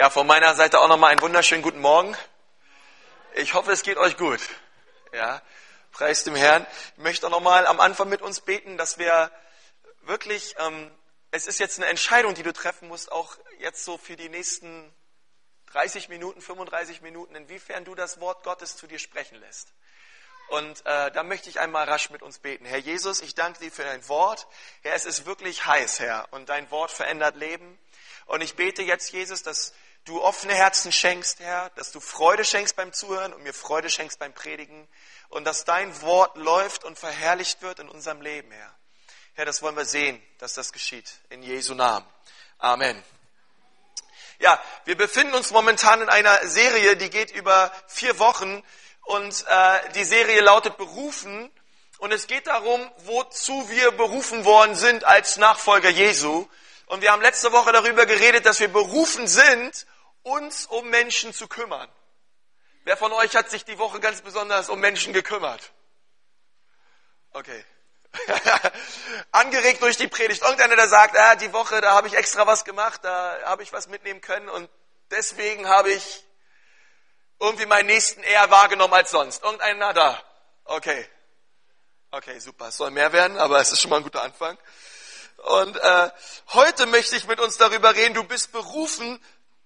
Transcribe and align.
Ja, 0.00 0.08
von 0.08 0.26
meiner 0.26 0.54
Seite 0.54 0.80
auch 0.80 0.88
nochmal 0.88 1.10
einen 1.10 1.20
wunderschönen 1.20 1.60
guten 1.60 1.80
Morgen. 1.80 2.16
Ich 3.34 3.52
hoffe, 3.52 3.70
es 3.70 3.82
geht 3.82 3.98
euch 3.98 4.16
gut. 4.16 4.40
Ja, 5.12 5.42
preis 5.92 6.24
dem 6.24 6.34
Herrn. 6.34 6.66
Ich 6.96 7.02
möchte 7.02 7.26
auch 7.26 7.30
nochmal 7.30 7.66
am 7.66 7.80
Anfang 7.80 8.08
mit 8.08 8.22
uns 8.22 8.40
beten, 8.40 8.78
dass 8.78 8.96
wir 8.96 9.30
wirklich, 10.00 10.54
ähm, 10.58 10.90
es 11.32 11.46
ist 11.46 11.60
jetzt 11.60 11.78
eine 11.78 11.90
Entscheidung, 11.90 12.32
die 12.32 12.42
du 12.42 12.54
treffen 12.54 12.88
musst, 12.88 13.12
auch 13.12 13.36
jetzt 13.58 13.84
so 13.84 13.98
für 13.98 14.16
die 14.16 14.30
nächsten 14.30 14.90
30 15.66 16.08
Minuten, 16.08 16.40
35 16.40 17.02
Minuten, 17.02 17.34
inwiefern 17.34 17.84
du 17.84 17.94
das 17.94 18.20
Wort 18.20 18.42
Gottes 18.42 18.78
zu 18.78 18.86
dir 18.86 18.98
sprechen 18.98 19.38
lässt. 19.38 19.74
Und 20.48 20.80
äh, 20.86 21.10
da 21.10 21.22
möchte 21.24 21.50
ich 21.50 21.60
einmal 21.60 21.84
rasch 21.84 22.08
mit 22.08 22.22
uns 22.22 22.38
beten. 22.38 22.64
Herr 22.64 22.78
Jesus, 22.78 23.20
ich 23.20 23.34
danke 23.34 23.60
dir 23.60 23.70
für 23.70 23.84
dein 23.84 24.08
Wort. 24.08 24.46
Herr, 24.80 24.94
es 24.94 25.04
ist 25.04 25.26
wirklich 25.26 25.66
heiß, 25.66 26.00
Herr, 26.00 26.26
und 26.30 26.48
dein 26.48 26.70
Wort 26.70 26.90
verändert 26.90 27.36
Leben. 27.36 27.78
Und 28.24 28.40
ich 28.40 28.56
bete 28.56 28.80
jetzt, 28.80 29.12
Jesus, 29.12 29.42
dass 29.42 29.74
du 30.04 30.22
offene 30.22 30.54
Herzen 30.54 30.92
schenkst, 30.92 31.40
Herr, 31.40 31.70
dass 31.70 31.92
du 31.92 32.00
Freude 32.00 32.44
schenkst 32.44 32.76
beim 32.76 32.92
Zuhören 32.92 33.32
und 33.32 33.42
mir 33.42 33.54
Freude 33.54 33.90
schenkst 33.90 34.18
beim 34.18 34.32
Predigen 34.32 34.88
und 35.28 35.44
dass 35.44 35.64
dein 35.64 36.00
Wort 36.02 36.36
läuft 36.36 36.84
und 36.84 36.98
verherrlicht 36.98 37.62
wird 37.62 37.78
in 37.78 37.88
unserem 37.88 38.20
Leben, 38.20 38.50
Herr. 38.50 38.74
Herr, 39.34 39.44
das 39.44 39.62
wollen 39.62 39.76
wir 39.76 39.84
sehen, 39.84 40.20
dass 40.38 40.54
das 40.54 40.72
geschieht. 40.72 41.10
In 41.28 41.42
Jesu 41.42 41.74
Namen. 41.74 42.06
Amen. 42.58 43.02
Ja, 44.38 44.60
wir 44.84 44.96
befinden 44.96 45.34
uns 45.34 45.50
momentan 45.50 46.02
in 46.02 46.08
einer 46.08 46.46
Serie, 46.48 46.96
die 46.96 47.10
geht 47.10 47.30
über 47.30 47.70
vier 47.86 48.18
Wochen 48.18 48.62
und 49.02 49.44
äh, 49.48 49.90
die 49.94 50.04
Serie 50.04 50.40
lautet 50.40 50.78
Berufen 50.78 51.50
und 51.98 52.12
es 52.12 52.26
geht 52.26 52.46
darum, 52.46 52.90
wozu 53.04 53.68
wir 53.68 53.90
berufen 53.92 54.46
worden 54.46 54.74
sind 54.74 55.04
als 55.04 55.36
Nachfolger 55.36 55.90
Jesu. 55.90 56.46
Und 56.90 57.02
wir 57.02 57.12
haben 57.12 57.22
letzte 57.22 57.52
Woche 57.52 57.70
darüber 57.70 58.04
geredet, 58.04 58.46
dass 58.46 58.58
wir 58.58 58.66
berufen 58.66 59.28
sind, 59.28 59.86
uns 60.24 60.66
um 60.66 60.90
Menschen 60.90 61.32
zu 61.32 61.46
kümmern. 61.46 61.88
Wer 62.82 62.96
von 62.96 63.12
euch 63.12 63.36
hat 63.36 63.48
sich 63.48 63.64
die 63.64 63.78
Woche 63.78 64.00
ganz 64.00 64.22
besonders 64.22 64.68
um 64.68 64.80
Menschen 64.80 65.12
gekümmert? 65.12 65.70
Okay. 67.30 67.64
Angeregt 69.30 69.80
durch 69.82 69.98
die 69.98 70.08
Predigt. 70.08 70.42
Irgendeiner, 70.42 70.74
der 70.74 70.88
sagt, 70.88 71.16
ah, 71.16 71.36
die 71.36 71.52
Woche, 71.52 71.80
da 71.80 71.92
habe 71.94 72.08
ich 72.08 72.14
extra 72.14 72.44
was 72.48 72.64
gemacht, 72.64 73.04
da 73.04 73.38
habe 73.44 73.62
ich 73.62 73.72
was 73.72 73.86
mitnehmen 73.86 74.20
können 74.20 74.48
und 74.48 74.68
deswegen 75.12 75.68
habe 75.68 75.92
ich 75.92 76.24
irgendwie 77.38 77.66
meinen 77.66 77.86
Nächsten 77.86 78.24
eher 78.24 78.50
wahrgenommen 78.50 78.94
als 78.94 79.12
sonst. 79.12 79.44
Irgendeiner 79.44 79.92
da. 79.92 80.20
Okay. 80.64 81.08
Okay, 82.10 82.40
super. 82.40 82.66
Es 82.66 82.78
soll 82.78 82.90
mehr 82.90 83.12
werden, 83.12 83.38
aber 83.38 83.60
es 83.60 83.70
ist 83.70 83.80
schon 83.80 83.90
mal 83.90 83.98
ein 83.98 84.02
guter 84.02 84.24
Anfang. 84.24 84.58
Und 85.44 85.76
äh, 85.76 86.10
heute 86.48 86.86
möchte 86.86 87.16
ich 87.16 87.26
mit 87.26 87.40
uns 87.40 87.56
darüber 87.56 87.94
reden, 87.94 88.14
du 88.14 88.24
bist 88.24 88.52
berufen, 88.52 89.22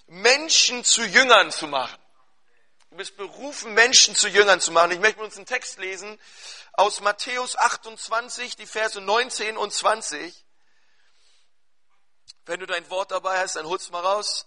Menschen 0.06 0.84
zu 0.84 1.02
Jüngern 1.02 1.50
zu 1.50 1.66
machen. 1.66 1.98
Du 2.90 2.96
bist 2.96 3.16
berufen, 3.16 3.74
Menschen 3.74 4.14
zu 4.14 4.28
Jüngern 4.28 4.60
zu 4.60 4.70
machen. 4.70 4.92
Ich 4.92 5.00
möchte 5.00 5.18
mit 5.18 5.26
uns 5.26 5.36
einen 5.36 5.46
Text 5.46 5.78
lesen 5.78 6.20
aus 6.74 7.00
Matthäus 7.00 7.56
28, 7.56 8.54
die 8.56 8.66
Verse 8.66 9.00
19 9.00 9.56
und 9.56 9.72
20. 9.72 10.44
Wenn 12.46 12.60
du 12.60 12.66
dein 12.66 12.88
Wort 12.90 13.10
dabei 13.10 13.38
hast, 13.38 13.56
dann 13.56 13.66
hol's 13.66 13.90
mal 13.90 14.00
raus. 14.00 14.46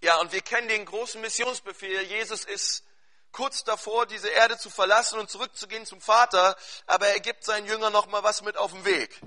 Ja, 0.00 0.18
und 0.20 0.32
wir 0.32 0.42
kennen 0.42 0.68
den 0.68 0.84
großen 0.84 1.20
Missionsbefehl. 1.20 2.02
Jesus 2.02 2.44
ist 2.44 2.84
kurz 3.32 3.64
davor, 3.64 4.06
diese 4.06 4.28
Erde 4.28 4.58
zu 4.58 4.70
verlassen 4.70 5.18
und 5.18 5.30
zurückzugehen 5.30 5.86
zum 5.86 6.00
Vater, 6.00 6.56
aber 6.86 7.08
er 7.08 7.20
gibt 7.20 7.44
seinen 7.44 7.66
Jüngern 7.66 7.92
noch 7.92 8.06
mal 8.06 8.22
was 8.22 8.42
mit 8.42 8.56
auf 8.56 8.72
den 8.72 8.84
Weg. 8.84 9.20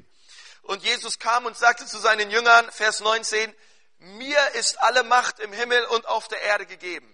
Und 0.61 0.83
Jesus 0.83 1.19
kam 1.19 1.45
und 1.45 1.57
sagte 1.57 1.85
zu 1.85 1.97
seinen 1.99 2.31
Jüngern, 2.31 2.71
Vers 2.71 2.99
19, 2.99 3.53
mir 3.97 4.39
ist 4.55 4.79
alle 4.81 5.03
Macht 5.03 5.39
im 5.39 5.53
Himmel 5.53 5.83
und 5.85 6.07
auf 6.07 6.27
der 6.27 6.41
Erde 6.41 6.65
gegeben. 6.65 7.11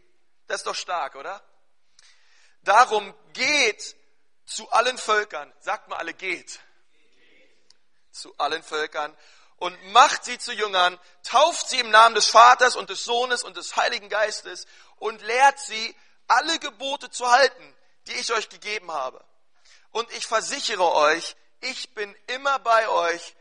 Das 0.48 0.62
ist 0.62 0.68
doch 0.68 0.76
stark, 0.76 1.16
oder? 1.16 1.42
Darum 2.64 3.14
geht 3.34 3.96
zu 4.46 4.70
allen 4.72 4.98
Völkern, 4.98 5.52
sagt 5.60 5.88
mal 5.88 5.98
alle 5.98 6.14
geht, 6.14 6.60
zu 8.12 8.34
allen 8.38 8.64
Völkern 8.64 9.16
und 9.58 9.92
macht 9.92 10.26
sie 10.26 10.38
zu 10.38 10.54
Jüngern, 10.54 11.00
tauft 11.24 11.70
sie 11.70 11.80
im 11.80 11.90
Namen 11.90 12.16
des 12.16 12.28
Vaters 12.28 12.76
und 12.76 12.90
des 12.90 13.04
Sohnes 13.04 13.44
und 13.44 13.58
des 13.58 13.76
Heiligen 13.76 14.10
Geistes 14.10 14.66
und 14.98 15.22
lehrt 15.22 15.60
sie, 15.60 15.96
alle 16.32 16.60
Gebote 16.60 17.10
zu 17.10 17.30
halten, 17.30 17.76
die 18.08 18.14
ich 18.14 18.32
euch 18.34 18.50
gegeben 18.50 18.92
habe. 18.92 19.24
Und 19.92 20.10
ich 20.14 20.26
versichere 20.26 20.94
euch, 20.94 21.36
ich 21.60 21.94
bin 21.94 22.16
immer 22.28 22.60
bei 22.60 22.88
euch 22.88 23.36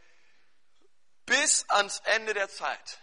bis 1.25 1.65
ans 1.69 2.01
Ende 2.05 2.35
der 2.35 2.49
Zeit. 2.49 2.99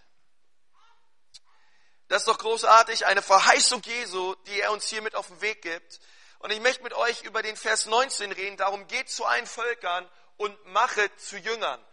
Das 2.10 2.22
ist 2.22 2.28
doch 2.28 2.38
großartig, 2.38 3.06
eine 3.06 3.22
Verheißung 3.22 3.82
Jesu, 3.84 4.36
die 4.48 4.62
er 4.62 4.72
uns 4.72 4.88
hier 4.88 5.02
mit 5.02 5.16
auf 5.16 5.28
den 5.28 5.42
Weg 5.42 5.62
gibt. 5.62 6.00
Und 6.40 6.52
ich 6.52 6.60
möchte 6.60 6.84
mit 6.84 6.94
euch 6.94 7.24
über 7.24 7.42
den 7.42 7.56
Vers 7.56 7.86
19 7.86 8.32
reden. 8.32 8.58
Darum 8.58 8.88
geht 8.88 9.10
zu 9.10 9.26
allen 9.26 9.48
Völkern 9.48 10.10
und 10.38 10.66
mache 10.68 11.14
zu 11.18 11.38
Jüngern. 11.38 11.84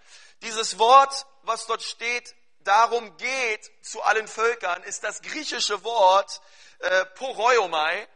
Dieses 0.43 0.78
Wort, 0.78 1.26
was 1.43 1.66
dort 1.66 1.82
steht, 1.82 2.34
darum 2.61 3.16
geht 3.16 3.71
zu 3.84 4.03
allen 4.03 4.28
Völkern, 4.28 4.82
ist 4.84 5.05
das 5.05 5.22
griechische 5.22 5.82
Wort, 5.84 6.41
äh, 6.84 7.06
Poroiomai. 7.06 8.08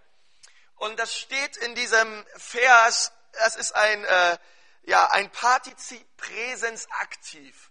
Und 0.77 0.99
das 0.99 1.17
steht 1.17 1.57
in 1.57 1.75
diesem 1.75 2.27
Vers, 2.37 3.13
das 3.33 3.57
ist 3.57 3.73
ein, 3.73 4.05
äh, 4.05 4.39
ja, 4.83 5.11
ein 5.11 5.31
Partizip 5.31 6.07
Präsens 6.17 6.87
aktiv. 7.01 7.71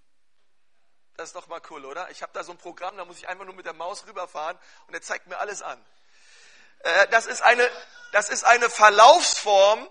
Das 1.16 1.30
ist 1.30 1.36
doch 1.36 1.48
mal 1.48 1.62
cool, 1.70 1.86
oder? 1.86 2.10
Ich 2.12 2.22
habe 2.22 2.32
da 2.34 2.44
so 2.44 2.52
ein 2.52 2.58
Programm, 2.58 2.98
da 2.98 3.06
muss 3.06 3.18
ich 3.18 3.28
einfach 3.28 3.46
nur 3.46 3.56
mit 3.56 3.66
der 3.66 3.74
Maus 3.74 4.06
rüberfahren 4.06 4.58
und 4.88 4.94
er 4.94 5.02
zeigt 5.02 5.28
mir 5.28 5.40
alles 5.40 5.62
an. 5.62 5.84
Äh, 6.80 7.08
das, 7.08 7.26
ist 7.26 7.42
eine, 7.42 7.68
das 8.12 8.30
ist 8.30 8.44
eine 8.44 8.70
Verlaufsform 8.70 9.90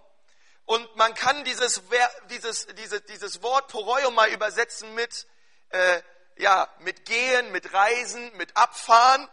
und 0.67 0.97
man 0.97 1.15
kann 1.15 1.45
dieses, 1.45 1.83
dieses, 2.31 2.67
dieses, 2.67 3.05
dieses 3.05 3.43
Wort 3.43 3.69
Poroiomai 3.69 4.31
übersetzen 4.31 4.95
mit, 4.95 5.27
äh, 5.71 6.03
ja, 6.37 6.69
mit 6.81 7.05
Gehen, 7.07 7.51
mit 7.51 7.73
Reisen, 7.73 8.37
mit 8.37 8.57
Abfahren. 8.57 9.29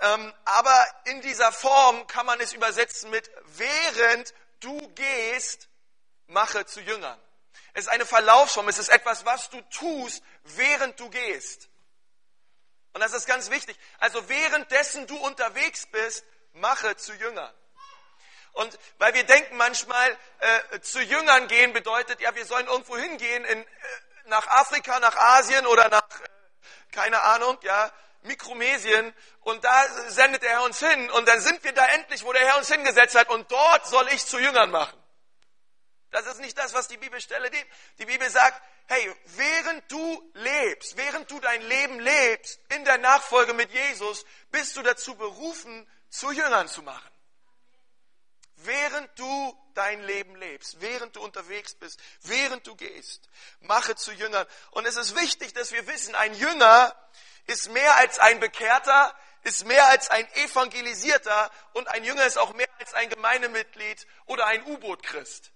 Ähm, 0.00 0.32
aber 0.44 0.86
in 1.04 1.20
dieser 1.22 1.52
Form 1.52 2.06
kann 2.06 2.26
man 2.26 2.40
es 2.40 2.52
übersetzen 2.52 3.10
mit 3.10 3.30
während 3.56 4.34
du 4.60 4.88
gehst, 4.94 5.68
mache 6.26 6.66
zu 6.66 6.80
Jüngern. 6.80 7.20
Es 7.72 7.84
ist 7.84 7.90
eine 7.90 8.06
Verlaufsform, 8.06 8.68
es 8.68 8.78
ist 8.78 8.88
etwas, 8.88 9.24
was 9.24 9.50
du 9.50 9.60
tust, 9.62 10.22
während 10.44 10.98
du 10.98 11.10
gehst. 11.10 11.68
Und 12.92 13.02
das 13.02 13.12
ist 13.12 13.26
ganz 13.26 13.50
wichtig. 13.50 13.78
Also 13.98 14.28
währenddessen 14.28 15.06
du 15.06 15.16
unterwegs 15.18 15.86
bist, 15.86 16.24
mache 16.54 16.96
zu 16.96 17.12
Jüngern. 17.14 17.52
Und 18.52 18.78
weil 18.96 19.12
wir 19.12 19.24
denken 19.24 19.58
manchmal, 19.58 20.16
äh, 20.38 20.80
zu 20.80 21.02
Jüngern 21.02 21.46
gehen 21.48 21.74
bedeutet, 21.74 22.20
ja, 22.20 22.34
wir 22.34 22.46
sollen 22.46 22.66
irgendwo 22.66 22.96
hingehen, 22.96 23.44
in, 23.44 23.62
äh, 23.62 23.66
nach 24.24 24.46
Afrika, 24.46 24.98
nach 24.98 25.14
Asien 25.14 25.66
oder 25.66 25.90
nach, 25.90 26.20
äh, 26.22 26.28
keine 26.90 27.20
Ahnung, 27.22 27.58
ja, 27.60 27.92
Mikromesien 28.22 29.14
und 29.40 29.62
da 29.64 29.88
sendet 30.08 30.42
der 30.42 30.50
Herr 30.50 30.62
uns 30.62 30.78
hin 30.78 31.10
und 31.10 31.26
dann 31.26 31.40
sind 31.40 31.62
wir 31.64 31.72
da 31.72 31.86
endlich, 31.86 32.24
wo 32.24 32.32
der 32.32 32.44
Herr 32.46 32.58
uns 32.58 32.68
hingesetzt 32.68 33.14
hat 33.14 33.28
und 33.30 33.50
dort 33.50 33.86
soll 33.86 34.08
ich 34.08 34.24
zu 34.24 34.38
Jüngern 34.38 34.70
machen. 34.70 34.98
Das 36.10 36.26
ist 36.26 36.40
nicht 36.40 36.56
das, 36.56 36.72
was 36.72 36.88
die 36.88 36.96
Bibelstelle 36.96 37.50
gibt. 37.50 37.66
Die 37.98 38.06
Bibel 38.06 38.30
sagt, 38.30 38.62
hey, 38.86 39.14
während 39.36 39.90
du 39.90 40.30
lebst, 40.34 40.96
während 40.96 41.30
du 41.30 41.38
dein 41.40 41.62
Leben 41.62 42.00
lebst 42.00 42.60
in 42.70 42.84
der 42.84 42.98
Nachfolge 42.98 43.52
mit 43.52 43.70
Jesus, 43.72 44.24
bist 44.50 44.76
du 44.76 44.82
dazu 44.82 45.14
berufen, 45.16 45.86
zu 46.08 46.30
Jüngern 46.30 46.68
zu 46.68 46.82
machen. 46.82 47.10
Während 48.56 49.18
du 49.18 49.66
dein 49.74 50.02
Leben 50.04 50.34
lebst, 50.36 50.80
während 50.80 51.14
du 51.14 51.20
unterwegs 51.20 51.74
bist, 51.74 52.00
während 52.22 52.66
du 52.66 52.74
gehst, 52.74 53.28
mache 53.60 53.94
zu 53.94 54.12
Jüngern. 54.12 54.46
Und 54.70 54.86
es 54.86 54.96
ist 54.96 55.14
wichtig, 55.16 55.52
dass 55.52 55.72
wir 55.72 55.86
wissen, 55.86 56.14
ein 56.14 56.34
Jünger 56.34 56.96
ist 57.46 57.70
mehr 57.70 57.96
als 57.96 58.18
ein 58.18 58.40
Bekehrter, 58.40 59.14
ist 59.42 59.64
mehr 59.64 59.86
als 59.86 60.10
ein 60.10 60.26
Evangelisierter 60.34 61.50
und 61.72 61.88
ein 61.88 62.04
Jünger 62.04 62.24
ist 62.26 62.38
auch 62.38 62.52
mehr 62.54 62.68
als 62.80 62.94
ein 62.94 63.08
Gemeindemitglied 63.08 64.06
oder 64.26 64.46
ein 64.46 64.64
U-Boot-Christ, 64.64 65.52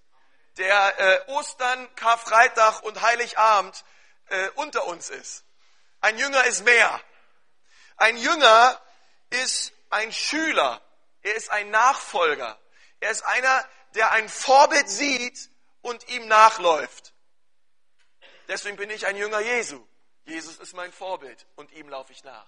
der 0.58 1.00
äh, 1.00 1.30
Ostern, 1.32 1.92
Karfreitag 1.96 2.82
und 2.82 3.02
Heiligabend 3.02 3.84
äh, 4.28 4.48
unter 4.54 4.86
uns 4.86 5.10
ist. 5.10 5.44
Ein 6.00 6.18
Jünger 6.18 6.44
ist 6.44 6.64
mehr. 6.64 7.00
Ein 7.96 8.16
Jünger 8.16 8.80
ist 9.30 9.72
ein 9.90 10.12
Schüler. 10.12 10.80
Er 11.22 11.34
ist 11.34 11.50
ein 11.50 11.70
Nachfolger. 11.70 12.58
Er 13.00 13.10
ist 13.10 13.22
einer, 13.22 13.68
der 13.94 14.12
ein 14.12 14.28
Vorbild 14.28 14.88
sieht 14.88 15.50
und 15.82 16.08
ihm 16.08 16.28
nachläuft. 16.28 17.12
Deswegen 18.48 18.76
bin 18.76 18.90
ich 18.90 19.06
ein 19.06 19.16
Jünger 19.16 19.40
Jesu. 19.40 19.86
Jesus 20.24 20.58
ist 20.58 20.74
mein 20.74 20.92
Vorbild 20.92 21.46
und 21.56 21.72
ihm 21.72 21.88
laufe 21.88 22.12
ich 22.12 22.24
nach. 22.24 22.46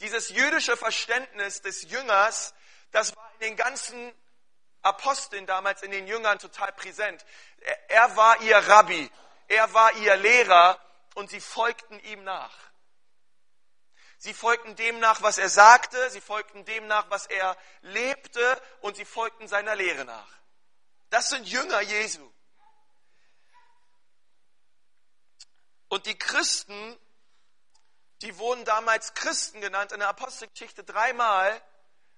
Dieses 0.00 0.30
jüdische 0.30 0.76
Verständnis 0.76 1.62
des 1.62 1.90
Jüngers, 1.90 2.54
das 2.90 3.14
war 3.16 3.30
in 3.34 3.40
den 3.40 3.56
ganzen 3.56 4.12
Aposteln 4.82 5.46
damals, 5.46 5.82
in 5.82 5.90
den 5.90 6.06
Jüngern 6.06 6.38
total 6.38 6.72
präsent. 6.72 7.24
Er 7.88 8.16
war 8.16 8.40
ihr 8.40 8.56
Rabbi. 8.56 9.10
er 9.48 9.72
war 9.74 9.92
ihr 9.96 10.16
Lehrer 10.16 10.80
und 11.14 11.28
sie 11.28 11.40
folgten 11.40 11.98
ihm 12.00 12.24
nach. 12.24 12.56
Sie 14.16 14.34
folgten 14.34 14.76
dem 14.76 14.98
nach, 15.00 15.22
was 15.22 15.38
er 15.38 15.48
sagte, 15.48 16.10
sie 16.10 16.20
folgten 16.20 16.64
dem 16.66 16.86
nach, 16.86 17.08
was 17.08 17.26
er 17.26 17.56
lebte 17.80 18.62
und 18.80 18.96
sie 18.96 19.06
folgten 19.06 19.48
seiner 19.48 19.74
Lehre 19.74 20.04
nach. 20.04 20.28
Das 21.08 21.30
sind 21.30 21.46
Jünger 21.46 21.80
Jesu. 21.80 22.30
Und 25.90 26.06
die 26.06 26.16
Christen, 26.16 26.96
die 28.22 28.38
wurden 28.38 28.64
damals 28.64 29.12
Christen 29.14 29.60
genannt 29.60 29.90
in 29.90 29.98
der 29.98 30.08
Apostelgeschichte 30.08 30.84
dreimal, 30.84 31.60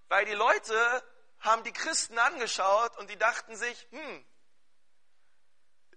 weil 0.09 0.27
die 0.27 0.35
Leute 0.35 1.03
haben 1.41 1.65
die 1.65 1.73
Christen 1.73 2.19
angeschaut 2.19 2.97
und 2.99 3.09
die 3.09 3.17
dachten 3.17 3.57
sich, 3.57 3.89
hm, 3.91 4.27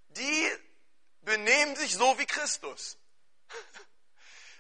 die 0.08 0.52
benehmen 1.22 1.76
sich 1.76 1.96
so 1.96 2.18
wie 2.18 2.26
Christus. 2.26 2.98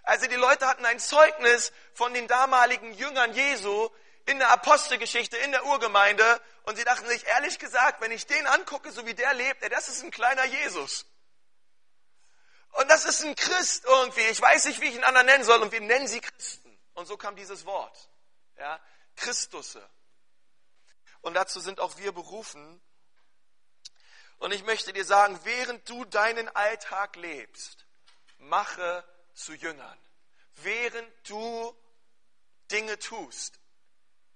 Also 0.07 0.27
die 0.27 0.35
Leute 0.35 0.67
hatten 0.67 0.85
ein 0.85 0.99
Zeugnis 0.99 1.73
von 1.95 2.13
den 2.13 2.27
damaligen 2.27 2.93
Jüngern 2.93 3.33
Jesu 3.33 3.89
in 4.27 4.37
der 4.37 4.51
Apostelgeschichte, 4.51 5.35
in 5.37 5.51
der 5.51 5.65
Urgemeinde 5.65 6.39
und 6.61 6.75
sie 6.75 6.83
dachten 6.83 7.07
sich, 7.07 7.25
ehrlich 7.25 7.57
gesagt, 7.57 8.01
wenn 8.01 8.11
ich 8.11 8.27
den 8.27 8.45
angucke, 8.45 8.91
so 8.91 9.07
wie 9.07 9.15
der 9.15 9.33
lebt, 9.33 9.63
ey, 9.63 9.69
das 9.69 9.89
ist 9.89 10.03
ein 10.03 10.11
kleiner 10.11 10.45
Jesus. 10.45 11.07
Und 12.75 12.89
das 12.89 13.05
ist 13.05 13.23
ein 13.23 13.35
Christ 13.35 13.85
irgendwie. 13.85 14.27
Ich 14.27 14.41
weiß 14.41 14.65
nicht, 14.65 14.81
wie 14.81 14.87
ich 14.87 14.95
ihn 14.95 15.03
anderen 15.03 15.27
nennen 15.27 15.43
soll 15.43 15.61
und 15.61 15.71
wir 15.71 15.81
nennen 15.81 16.07
sie 16.07 16.19
Christen. 16.19 16.77
Und 16.93 17.05
so 17.05 17.17
kam 17.17 17.35
dieses 17.35 17.65
Wort. 17.65 18.09
Ja, 18.57 18.79
Christusse. 19.15 19.87
Und 21.21 21.33
dazu 21.33 21.59
sind 21.59 21.79
auch 21.79 21.97
wir 21.97 22.11
berufen. 22.11 22.81
Und 24.37 24.53
ich 24.53 24.63
möchte 24.63 24.91
dir 24.91 25.05
sagen, 25.05 25.39
während 25.43 25.87
du 25.89 26.03
deinen 26.05 26.49
Alltag 26.49 27.15
lebst, 27.15 27.85
mache 28.37 29.03
zu 29.33 29.53
Jüngern. 29.53 29.97
Während 30.55 31.29
du 31.29 31.75
Dinge 32.71 32.99
tust, 32.99 33.59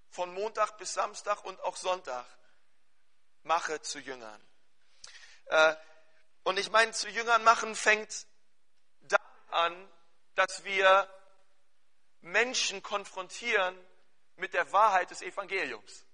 von 0.10 0.34
Montag 0.34 0.78
bis 0.78 0.94
Samstag 0.94 1.44
und 1.44 1.60
auch 1.62 1.76
Sonntag, 1.76 2.26
mache 3.44 3.82
zu 3.82 4.00
Jüngern. 4.00 4.42
Äh, 5.46 5.76
und 6.44 6.58
ich 6.58 6.72
meine, 6.72 6.92
zu 6.94 7.10
Jüngern 7.10 7.44
machen 7.44 7.76
fängt 7.76 8.28
an, 9.52 9.90
dass 10.36 10.64
wir 10.64 11.10
Menschen 12.22 12.84
konfrontieren 12.84 13.78
mit 14.36 14.54
der 14.54 14.72
Wahrheit 14.72 15.12
des 15.12 15.22
Evangeliums. 15.22 16.06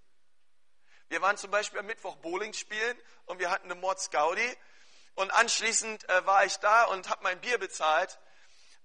Wir 1.10 1.22
waren 1.22 1.38
zum 1.38 1.52
Beispiel 1.52 1.80
am 1.80 1.86
Mittwoch 1.86 2.16
Bowling 2.18 2.54
spielen 2.54 3.00
und 3.26 3.40
wir 3.40 3.52
hatten 3.52 3.66
eine 3.72 3.80
Mordsgaudi 3.80 4.58
und 5.14 5.32
anschließend 5.32 6.10
äh, 6.10 6.26
war 6.26 6.46
ich 6.46 6.58
da 6.58 6.86
und 6.86 7.10
habe 7.10 7.24
mein 7.24 7.40
Bier 7.40 7.58
bezahlt 7.58 8.20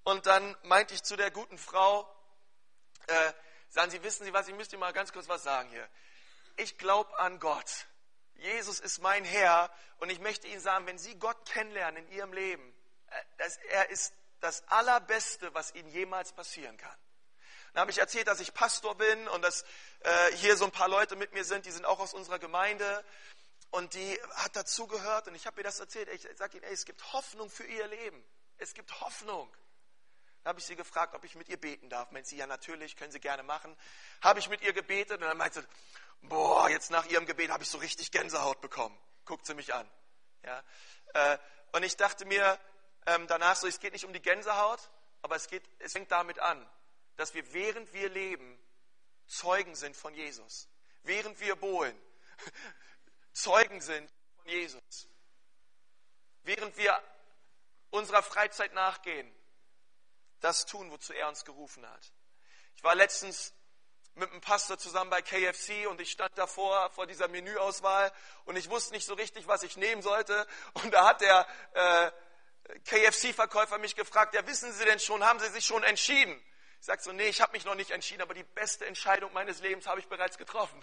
und 0.04 0.26
dann 0.26 0.56
meinte 0.62 0.94
ich 0.94 1.02
zu 1.02 1.16
der 1.16 1.30
guten 1.30 1.58
Frau, 1.58 2.08
äh, 3.06 3.32
sagen 3.68 3.90
Sie, 3.90 4.02
wissen 4.02 4.24
Sie 4.24 4.32
was, 4.32 4.48
ich 4.48 4.54
müsste 4.54 4.76
Ihnen 4.76 4.80
mal 4.80 4.92
ganz 4.92 5.12
kurz 5.12 5.28
was 5.28 5.42
sagen 5.42 5.68
hier. 5.70 5.88
Ich 6.56 6.78
glaube 6.78 7.18
an 7.18 7.38
Gott. 7.38 7.86
Jesus 8.34 8.80
ist 8.80 9.00
mein 9.00 9.24
Herr 9.24 9.70
und 9.98 10.10
ich 10.10 10.20
möchte 10.20 10.46
Ihnen 10.46 10.60
sagen, 10.60 10.86
wenn 10.86 10.98
Sie 10.98 11.18
Gott 11.18 11.48
kennenlernen 11.48 12.06
in 12.06 12.12
Ihrem 12.12 12.32
Leben, 12.32 12.74
äh, 13.08 13.22
das, 13.38 13.56
er 13.70 13.90
ist 13.90 14.14
das 14.40 14.66
Allerbeste, 14.68 15.52
was 15.54 15.74
Ihnen 15.74 15.88
jemals 15.88 16.32
passieren 16.32 16.76
kann. 16.76 16.96
Dann 17.72 17.82
habe 17.82 17.90
ich 17.90 17.98
erzählt, 17.98 18.26
dass 18.26 18.40
ich 18.40 18.52
Pastor 18.52 18.96
bin 18.96 19.28
und 19.28 19.42
dass 19.42 19.62
äh, 20.00 20.32
hier 20.36 20.56
so 20.56 20.64
ein 20.64 20.72
paar 20.72 20.88
Leute 20.88 21.14
mit 21.16 21.32
mir 21.32 21.44
sind, 21.44 21.66
die 21.66 21.70
sind 21.70 21.84
auch 21.84 22.00
aus 22.00 22.14
unserer 22.14 22.38
Gemeinde. 22.38 23.04
Und 23.70 23.94
die 23.94 24.20
hat 24.34 24.56
dazugehört 24.56 25.28
und 25.28 25.36
ich 25.36 25.46
habe 25.46 25.60
ihr 25.60 25.64
das 25.64 25.78
erzählt. 25.78 26.08
Ich 26.08 26.26
sage 26.36 26.56
ihnen, 26.56 26.64
ey, 26.64 26.72
es 26.72 26.84
gibt 26.84 27.12
Hoffnung 27.12 27.48
für 27.48 27.64
ihr 27.64 27.86
Leben. 27.86 28.24
Es 28.58 28.74
gibt 28.74 29.00
Hoffnung. 29.00 29.48
Dann 30.42 30.50
habe 30.50 30.58
ich 30.58 30.66
sie 30.66 30.74
gefragt, 30.74 31.14
ob 31.14 31.22
ich 31.24 31.36
mit 31.36 31.48
ihr 31.48 31.56
beten 31.56 31.88
darf. 31.88 32.10
Meint 32.10 32.26
sie, 32.26 32.36
ja 32.36 32.48
natürlich, 32.48 32.96
können 32.96 33.12
sie 33.12 33.20
gerne 33.20 33.44
machen. 33.44 33.76
Habe 34.22 34.40
ich 34.40 34.48
mit 34.48 34.62
ihr 34.62 34.72
gebetet 34.72 35.20
und 35.20 35.28
dann 35.28 35.36
meinte 35.36 35.60
sie, 35.60 35.68
boah, 36.22 36.68
jetzt 36.68 36.90
nach 36.90 37.06
ihrem 37.06 37.26
Gebet 37.26 37.50
habe 37.50 37.62
ich 37.62 37.70
so 37.70 37.78
richtig 37.78 38.10
Gänsehaut 38.10 38.60
bekommen. 38.60 38.98
Guckt 39.24 39.46
sie 39.46 39.54
mich 39.54 39.72
an. 39.72 39.88
Ja, 40.42 40.64
äh, 41.14 41.38
und 41.72 41.84
ich 41.84 41.96
dachte 41.96 42.24
mir 42.24 42.58
ähm, 43.06 43.26
danach 43.26 43.56
so, 43.56 43.66
es 43.66 43.80
geht 43.80 43.92
nicht 43.92 44.04
um 44.04 44.12
die 44.12 44.22
Gänsehaut, 44.22 44.80
aber 45.22 45.36
es, 45.36 45.48
geht, 45.48 45.62
es 45.78 45.92
fängt 45.92 46.10
damit 46.10 46.38
an 46.38 46.66
dass 47.20 47.34
wir 47.34 47.52
während 47.52 47.92
wir 47.92 48.08
leben 48.08 48.58
Zeugen 49.26 49.74
sind 49.74 49.94
von 49.94 50.14
Jesus. 50.14 50.70
Während 51.02 51.38
wir 51.38 51.54
bohlen 51.54 51.94
Zeugen 53.34 53.82
sind 53.82 54.10
von 54.36 54.48
Jesus. 54.48 55.06
Während 56.42 56.74
wir 56.78 56.98
unserer 57.90 58.22
Freizeit 58.22 58.72
nachgehen, 58.72 59.30
das 60.40 60.64
tun, 60.64 60.90
wozu 60.90 61.12
er 61.12 61.28
uns 61.28 61.44
gerufen 61.44 61.86
hat. 61.86 62.12
Ich 62.74 62.82
war 62.82 62.94
letztens 62.94 63.52
mit 64.14 64.30
einem 64.30 64.40
Pastor 64.40 64.78
zusammen 64.78 65.10
bei 65.10 65.20
KFC 65.20 65.86
und 65.88 66.00
ich 66.00 66.10
stand 66.10 66.36
davor 66.38 66.88
vor 66.88 67.06
dieser 67.06 67.28
Menüauswahl 67.28 68.10
und 68.46 68.56
ich 68.56 68.70
wusste 68.70 68.94
nicht 68.94 69.04
so 69.06 69.12
richtig, 69.12 69.46
was 69.46 69.62
ich 69.62 69.76
nehmen 69.76 70.00
sollte. 70.00 70.46
Und 70.72 70.94
da 70.94 71.06
hat 71.06 71.20
der 71.20 71.46
äh, 71.74 72.10
KFC-Verkäufer 72.86 73.78
mich 73.78 73.96
gefragt, 73.96 74.34
ja 74.34 74.46
wissen 74.46 74.72
Sie 74.72 74.84
denn 74.84 75.00
schon, 75.00 75.24
haben 75.24 75.40
Sie 75.40 75.48
sich 75.48 75.64
schon 75.64 75.82
entschieden? 75.82 76.40
Ich 76.80 76.86
sage 76.86 77.02
so, 77.02 77.12
nee, 77.12 77.28
ich 77.28 77.42
habe 77.42 77.52
mich 77.52 77.64
noch 77.64 77.74
nicht 77.74 77.90
entschieden, 77.90 78.22
aber 78.22 78.32
die 78.32 78.42
beste 78.42 78.86
Entscheidung 78.86 79.32
meines 79.34 79.60
Lebens 79.60 79.86
habe 79.86 80.00
ich 80.00 80.06
bereits 80.06 80.38
getroffen. 80.38 80.82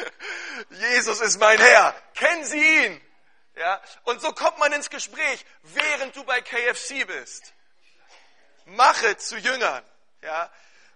Jesus 0.70 1.20
ist 1.20 1.38
mein 1.38 1.58
Herr. 1.58 1.94
Kennen 2.14 2.44
Sie 2.44 2.84
ihn? 2.84 3.00
Ja? 3.56 3.80
Und 4.04 4.22
so 4.22 4.32
kommt 4.32 4.58
man 4.58 4.72
ins 4.72 4.88
Gespräch, 4.88 5.44
während 5.62 6.16
du 6.16 6.24
bei 6.24 6.40
KFC 6.40 7.06
bist. 7.06 7.52
Mache 8.64 9.18
zu 9.18 9.36
Jüngern. 9.36 9.84
Ja? 10.22 10.50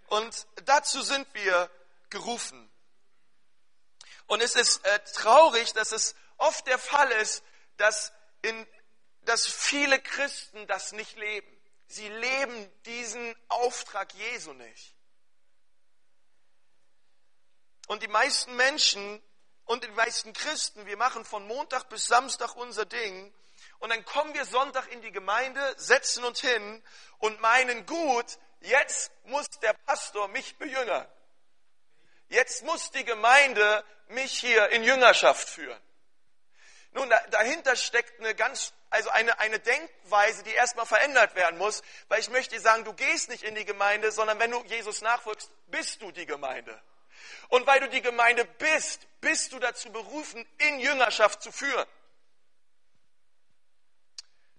Und 0.06 0.46
dazu 0.64 1.02
sind 1.02 1.26
wir 1.34 1.70
gerufen. 2.08 2.70
Und 4.26 4.42
es 4.42 4.54
ist 4.54 4.84
äh, 4.86 4.98
traurig, 5.14 5.74
dass 5.74 5.92
es 5.92 6.14
oft 6.38 6.66
der 6.66 6.78
Fall 6.78 7.10
ist, 7.12 7.44
dass, 7.76 8.12
in, 8.40 8.66
dass 9.22 9.46
viele 9.46 10.00
Christen 10.00 10.66
das 10.66 10.92
nicht 10.92 11.16
leben. 11.16 11.48
Sie 11.86 12.08
leben 12.08 12.82
diesen 12.84 13.34
Auftrag 13.48 14.12
Jesu 14.14 14.52
nicht. 14.52 14.94
Und 17.86 18.02
die 18.02 18.08
meisten 18.08 18.56
Menschen 18.56 19.22
und 19.64 19.84
die 19.84 19.90
meisten 19.90 20.32
Christen, 20.32 20.86
wir 20.86 20.96
machen 20.96 21.24
von 21.24 21.46
Montag 21.46 21.88
bis 21.88 22.06
Samstag 22.06 22.56
unser 22.56 22.84
Ding 22.84 23.32
und 23.78 23.90
dann 23.90 24.04
kommen 24.04 24.32
wir 24.34 24.44
Sonntag 24.44 24.86
in 24.92 25.02
die 25.02 25.12
Gemeinde, 25.12 25.60
setzen 25.76 26.24
uns 26.24 26.40
hin 26.40 26.82
und 27.18 27.40
meinen, 27.40 27.84
gut, 27.86 28.38
jetzt 28.60 29.10
muss 29.24 29.48
der 29.60 29.72
Pastor 29.72 30.28
mich 30.28 30.56
bejüngern. 30.56 31.06
Jetzt 32.28 32.62
muss 32.64 32.90
die 32.90 33.04
Gemeinde 33.04 33.84
mich 34.08 34.38
hier 34.38 34.68
in 34.70 34.84
Jüngerschaft 34.84 35.48
führen. 35.48 35.80
Nun, 36.92 37.12
dahinter 37.30 37.76
steckt 37.76 38.20
eine 38.20 38.34
ganz, 38.34 38.72
also 38.92 39.10
eine, 39.10 39.38
eine 39.38 39.58
Denkweise, 39.58 40.42
die 40.42 40.52
erstmal 40.52 40.86
verändert 40.86 41.34
werden 41.34 41.58
muss, 41.58 41.82
weil 42.08 42.20
ich 42.20 42.30
möchte 42.30 42.54
dir 42.54 42.60
sagen, 42.60 42.84
du 42.84 42.92
gehst 42.92 43.28
nicht 43.28 43.42
in 43.42 43.54
die 43.54 43.64
Gemeinde, 43.64 44.12
sondern 44.12 44.38
wenn 44.38 44.50
du 44.50 44.62
Jesus 44.64 45.00
nachfolgst, 45.00 45.50
bist 45.68 46.02
du 46.02 46.12
die 46.12 46.26
Gemeinde. 46.26 46.80
Und 47.48 47.66
weil 47.66 47.80
du 47.80 47.88
die 47.88 48.02
Gemeinde 48.02 48.44
bist, 48.44 49.06
bist 49.20 49.52
du 49.52 49.58
dazu 49.58 49.90
berufen, 49.90 50.46
in 50.58 50.78
Jüngerschaft 50.78 51.42
zu 51.42 51.52
führen. 51.52 51.86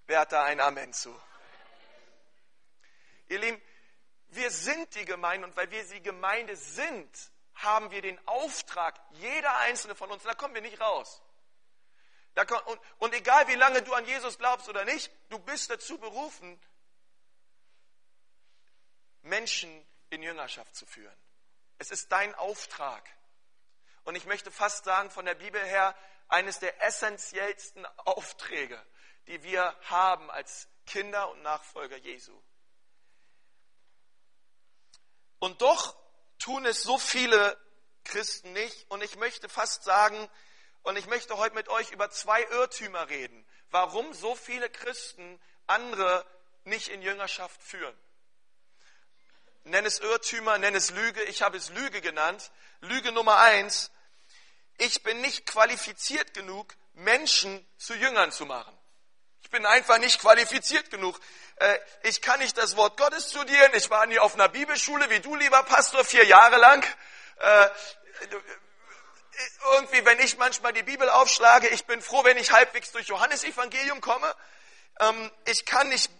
Wer 0.07 0.19
hat 0.19 0.31
da 0.31 0.43
ein 0.43 0.59
Amen 0.59 0.93
zu? 0.93 1.17
Ihr 3.29 3.39
Lieben, 3.39 3.61
wir 4.29 4.51
sind 4.51 4.93
die 4.95 5.05
Gemeinde 5.05 5.47
und 5.47 5.55
weil 5.55 5.69
wir 5.71 5.83
die 5.85 6.01
Gemeinde 6.01 6.55
sind, 6.55 7.09
haben 7.55 7.91
wir 7.91 8.01
den 8.01 8.19
Auftrag, 8.27 8.99
jeder 9.11 9.55
einzelne 9.59 9.95
von 9.95 10.11
uns, 10.11 10.23
da 10.23 10.33
kommen 10.33 10.55
wir 10.55 10.61
nicht 10.61 10.81
raus. 10.81 11.21
Und, 12.35 12.79
und 12.99 13.13
egal 13.13 13.47
wie 13.47 13.55
lange 13.55 13.81
du 13.81 13.93
an 13.93 14.05
Jesus 14.05 14.37
glaubst 14.37 14.67
oder 14.67 14.85
nicht, 14.85 15.11
du 15.29 15.39
bist 15.39 15.69
dazu 15.69 15.97
berufen, 15.97 16.59
Menschen 19.21 19.85
in 20.09 20.23
Jüngerschaft 20.23 20.75
zu 20.75 20.85
führen. 20.85 21.15
Es 21.77 21.91
ist 21.91 22.11
dein 22.11 22.33
Auftrag. 22.35 23.07
Und 24.03 24.15
ich 24.15 24.25
möchte 24.25 24.51
fast 24.51 24.85
sagen, 24.85 25.09
von 25.09 25.25
der 25.25 25.35
Bibel 25.35 25.63
her, 25.63 25.95
eines 26.27 26.59
der 26.59 26.81
essentiellsten 26.81 27.85
Aufträge, 27.97 28.83
die 29.27 29.43
wir 29.43 29.75
haben 29.83 30.29
als 30.31 30.67
Kinder 30.85 31.29
und 31.29 31.41
Nachfolger 31.41 31.97
Jesu. 31.97 32.37
Und 35.39 35.61
doch 35.61 35.95
tun 36.39 36.65
es 36.65 36.83
so 36.83 36.97
viele 36.97 37.57
Christen 38.03 38.53
nicht. 38.53 38.89
Und 38.89 39.03
ich 39.03 39.15
möchte 39.17 39.49
fast 39.49 39.83
sagen, 39.83 40.29
und 40.83 40.97
ich 40.97 41.07
möchte 41.07 41.37
heute 41.37 41.55
mit 41.55 41.69
euch 41.69 41.91
über 41.91 42.09
zwei 42.09 42.41
Irrtümer 42.43 43.09
reden, 43.09 43.45
warum 43.71 44.13
so 44.13 44.35
viele 44.35 44.69
Christen 44.69 45.41
andere 45.67 46.25
nicht 46.65 46.89
in 46.89 47.01
Jüngerschaft 47.01 47.61
führen. 47.61 47.97
Nenn 49.65 49.85
es 49.85 49.99
Irrtümer, 49.99 50.57
nenn 50.57 50.75
es 50.75 50.91
Lüge. 50.91 51.23
Ich 51.23 51.41
habe 51.41 51.57
es 51.57 51.69
Lüge 51.69 52.01
genannt. 52.01 52.51
Lüge 52.81 53.13
Nummer 53.13 53.39
eins. 53.39 53.91
Ich 54.77 55.03
bin 55.03 55.21
nicht 55.21 55.45
qualifiziert 55.45 56.33
genug, 56.33 56.75
Menschen 56.93 57.65
zu 57.77 57.93
Jüngern 57.93 58.31
zu 58.31 58.45
machen. 58.45 58.77
Ich 59.41 59.49
bin 59.49 59.65
einfach 59.65 59.99
nicht 59.99 60.19
qualifiziert 60.19 60.89
genug. 60.89 61.19
Äh, 61.57 61.79
ich 62.03 62.21
kann 62.21 62.39
nicht 62.39 62.57
das 62.57 62.75
Wort 62.75 62.97
Gottes 62.97 63.29
studieren. 63.29 63.71
Ich 63.75 63.89
war 63.89 64.05
nie 64.05 64.19
auf 64.19 64.33
einer 64.33 64.49
Bibelschule 64.49 65.09
wie 65.09 65.19
du, 65.19 65.35
lieber 65.35 65.63
Pastor, 65.63 66.03
vier 66.03 66.25
Jahre 66.25 66.57
lang. 66.57 66.85
Äh, 69.35 69.75
irgendwie, 69.75 70.05
wenn 70.05 70.19
ich 70.19 70.37
manchmal 70.37 70.73
die 70.73 70.83
Bibel 70.83 71.09
aufschlage, 71.09 71.67
ich 71.69 71.85
bin 71.85 72.01
froh, 72.01 72.23
wenn 72.23 72.37
ich 72.37 72.51
halbwegs 72.51 72.91
durch 72.91 73.07
Johannes 73.07 73.43
Evangelium 73.43 74.01
komme. 74.01 74.33
Ähm, 74.99 75.31
ich 75.45 75.65
kann 75.65 75.89
nicht 75.89 76.11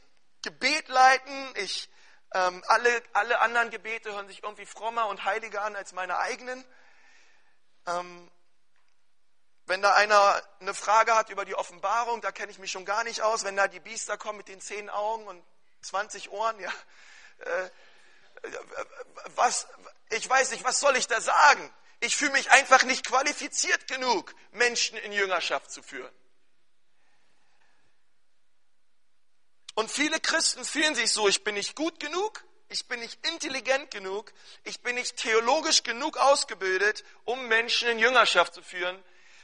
Gebet 0.42 0.88
leiten. 0.90 1.54
Ich, 1.56 1.90
ähm, 2.34 2.64
alle, 2.68 3.04
alle 3.14 3.40
anderen 3.42 3.70
Gebete 3.70 4.12
hören 4.12 4.28
sich 4.28 4.44
irgendwie 4.44 4.66
frommer 4.66 5.08
und 5.08 5.26
heiliger 5.26 5.64
an 5.64 5.76
als 5.76 5.94
meine 5.94 6.18
eigenen. 6.18 6.64
Ähm, 7.86 8.32
wenn 9.66 9.82
da 9.82 9.94
einer 9.94 10.42
eine 10.60 10.74
Frage 10.74 11.16
hat 11.16 11.30
über 11.30 11.46
die 11.46 11.56
Offenbarung, 11.56 12.20
da 12.22 12.32
kenne 12.32 12.52
ich 12.52 12.60
mich 12.60 12.72
schon 12.72 12.86
gar 12.86 13.04
nicht 13.04 13.22
aus. 13.22 13.44
Wenn 13.44 13.56
da 13.56 13.68
die 13.68 13.80
Biester 13.80 14.18
kommen 14.18 14.38
mit 14.38 14.48
den 14.48 14.60
zehn 14.60 14.90
Augen 14.90 15.26
und 15.26 15.44
20 15.82 16.32
Ohren, 16.32 16.60
ja, 16.60 16.72
äh, 17.40 17.70
was, 19.36 19.68
ich 20.10 20.30
weiß 20.30 20.52
nicht, 20.52 20.66
was 20.66 20.80
soll 20.80 20.98
ich 20.98 21.08
da 21.08 21.22
sagen? 21.22 21.74
Ich 22.04 22.18
fühle 22.18 22.34
mich 22.34 22.52
einfach 22.52 22.84
nicht 22.84 23.06
qualifiziert 23.06 23.88
genug, 23.88 24.36
Menschen 24.52 24.98
in 24.98 25.14
Jüngerschaft 25.14 25.72
zu 25.72 25.82
führen. 25.82 26.14
Und 29.76 29.90
viele 29.90 30.20
Christen 30.20 30.66
fühlen 30.66 30.96
sich 30.96 31.14
so, 31.14 31.30
ich 31.30 31.46
bin 31.46 31.56
nicht 31.56 31.78
gut 31.78 32.02
genug, 32.02 32.44
ich 32.68 32.90
bin 32.90 33.00
nicht 33.00 33.26
intelligent 33.26 33.90
genug, 33.90 34.34
ich 34.66 34.82
bin 34.82 34.96
nicht 34.96 35.16
theologisch 35.16 35.84
genug 35.84 36.18
ausgebildet, 36.18 37.06
um 37.24 37.48
Menschen 37.48 37.88
in 37.88 38.00
Jüngerschaft 38.00 38.54
zu 38.54 38.62
führen. 38.62 39.02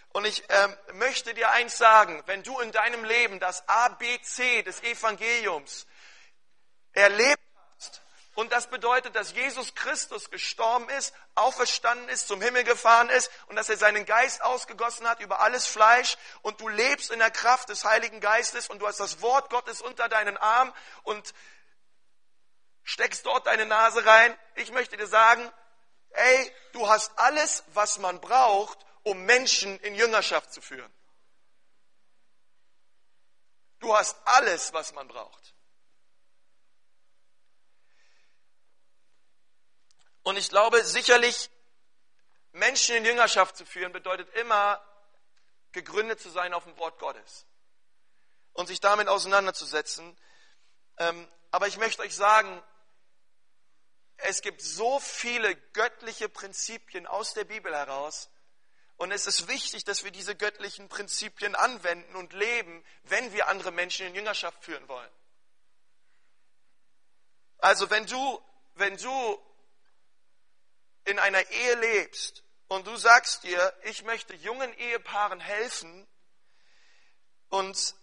Und 0.10 0.26
ich 0.26 0.44
ähm, 0.50 0.76
möchte 0.96 1.34
dir 1.34 1.52
eins 1.52 1.78
sagen, 1.78 2.22
wenn 2.26 2.44
du 2.44 2.60
in 2.60 2.74
deinem 2.74 3.06
Leben 3.06 3.40
das 3.40 3.66
ABC 3.70 4.64
des 4.64 4.84
Evangeliums 4.84 5.88
erlebt 6.92 7.40
hast, 7.40 7.49
und 8.40 8.54
das 8.54 8.68
bedeutet, 8.68 9.18
dass 9.18 9.34
Jesus 9.34 9.76
Christus 9.76 10.32
gestorben 10.32 10.88
ist, 10.92 11.14
auferstanden 11.36 12.08
ist, 12.08 12.30
zum 12.30 12.42
Himmel 12.42 12.64
gefahren 12.64 13.10
ist 13.10 13.30
und 13.48 13.58
dass 13.58 13.68
er 13.68 13.76
seinen 13.76 14.06
Geist 14.06 14.42
ausgegossen 14.42 15.10
hat 15.10 15.20
über 15.20 15.42
alles 15.42 15.68
Fleisch 15.68 16.18
und 16.42 16.62
du 16.62 16.70
lebst 16.70 17.12
in 17.12 17.20
der 17.20 17.32
Kraft 17.32 17.68
des 17.68 17.84
Heiligen 17.84 18.22
Geistes 18.22 18.70
und 18.70 18.80
du 18.80 18.88
hast 18.88 19.02
das 19.02 19.20
Wort 19.20 19.50
Gottes 19.50 19.82
unter 19.82 20.08
deinen 20.08 20.38
Arm 20.38 20.74
und 21.04 21.34
steckst 22.84 23.26
dort 23.26 23.46
deine 23.46 23.66
Nase 23.66 24.06
rein. 24.06 24.34
Ich 24.56 24.72
möchte 24.72 24.96
dir 24.96 25.08
sagen, 25.08 25.52
ey, 26.12 26.56
du 26.72 26.88
hast 26.88 27.12
alles, 27.20 27.66
was 27.74 27.98
man 27.98 28.22
braucht, 28.22 28.80
um 29.04 29.22
Menschen 29.26 29.78
in 29.82 29.96
Jüngerschaft 29.96 30.54
zu 30.54 30.62
führen. 30.62 30.94
Du 33.80 33.94
hast 33.98 34.16
alles, 34.24 34.72
was 34.72 34.94
man 34.94 35.10
braucht. 35.10 35.56
Und 40.24 40.38
ich 40.38 40.50
glaube, 40.50 40.84
sicherlich 40.84 41.50
Menschen 42.52 42.96
in 42.96 43.06
Jüngerschaft 43.06 43.58
zu 43.58 43.66
führen, 43.66 43.92
bedeutet 43.92 44.30
immer, 44.36 44.84
gegründet 45.72 46.20
zu 46.20 46.30
sein 46.30 46.54
auf 46.54 46.64
dem 46.64 46.78
Wort 46.78 47.00
Gottes 47.00 47.46
und 48.54 48.68
sich 48.68 48.80
damit 48.80 49.08
auseinanderzusetzen. 49.08 50.18
Ähm, 50.98 51.28
aber 51.52 51.68
ich 51.68 51.78
möchte 51.78 52.02
euch 52.02 52.16
sagen, 52.16 52.62
es 54.18 54.42
gibt 54.42 54.62
so 54.62 55.00
viele 55.00 55.56
göttliche 55.74 56.28
Prinzipien 56.28 57.08
aus 57.08 57.34
der 57.34 57.46
Bibel 57.46 57.74
heraus, 57.74 58.30
und 59.00 59.14
es 59.14 59.28
ist 59.28 59.48
wichtig, 59.48 59.86
dass 59.86 60.04
wir 60.04 60.12
diese 60.12 60.36
göttlichen 60.36 60.90
Prinzipien 60.90 61.56
anwenden 61.56 62.18
und 62.18 62.34
leben, 62.34 62.84
wenn 63.04 63.32
wir 63.32 63.48
andere 63.48 63.72
Menschen 63.72 64.08
in 64.08 64.14
Jüngerschaft 64.14 64.62
führen 64.62 64.86
wollen. 64.90 65.10
Also 67.60 67.90
wenn 67.90 68.06
du, 68.08 68.44
wenn 68.76 68.98
du 68.98 69.42
in 71.10 71.20
einer 71.20 71.50
Ehe 71.50 71.76
lebst 71.76 72.44
und 72.68 72.88
du 72.88 72.96
sagst 72.96 73.44
dir, 73.44 73.74
ich 73.84 74.04
möchte 74.04 74.36
jungen 74.36 74.72
Ehepaaren 74.78 75.40
helfen 75.40 76.08
und, 77.50 77.96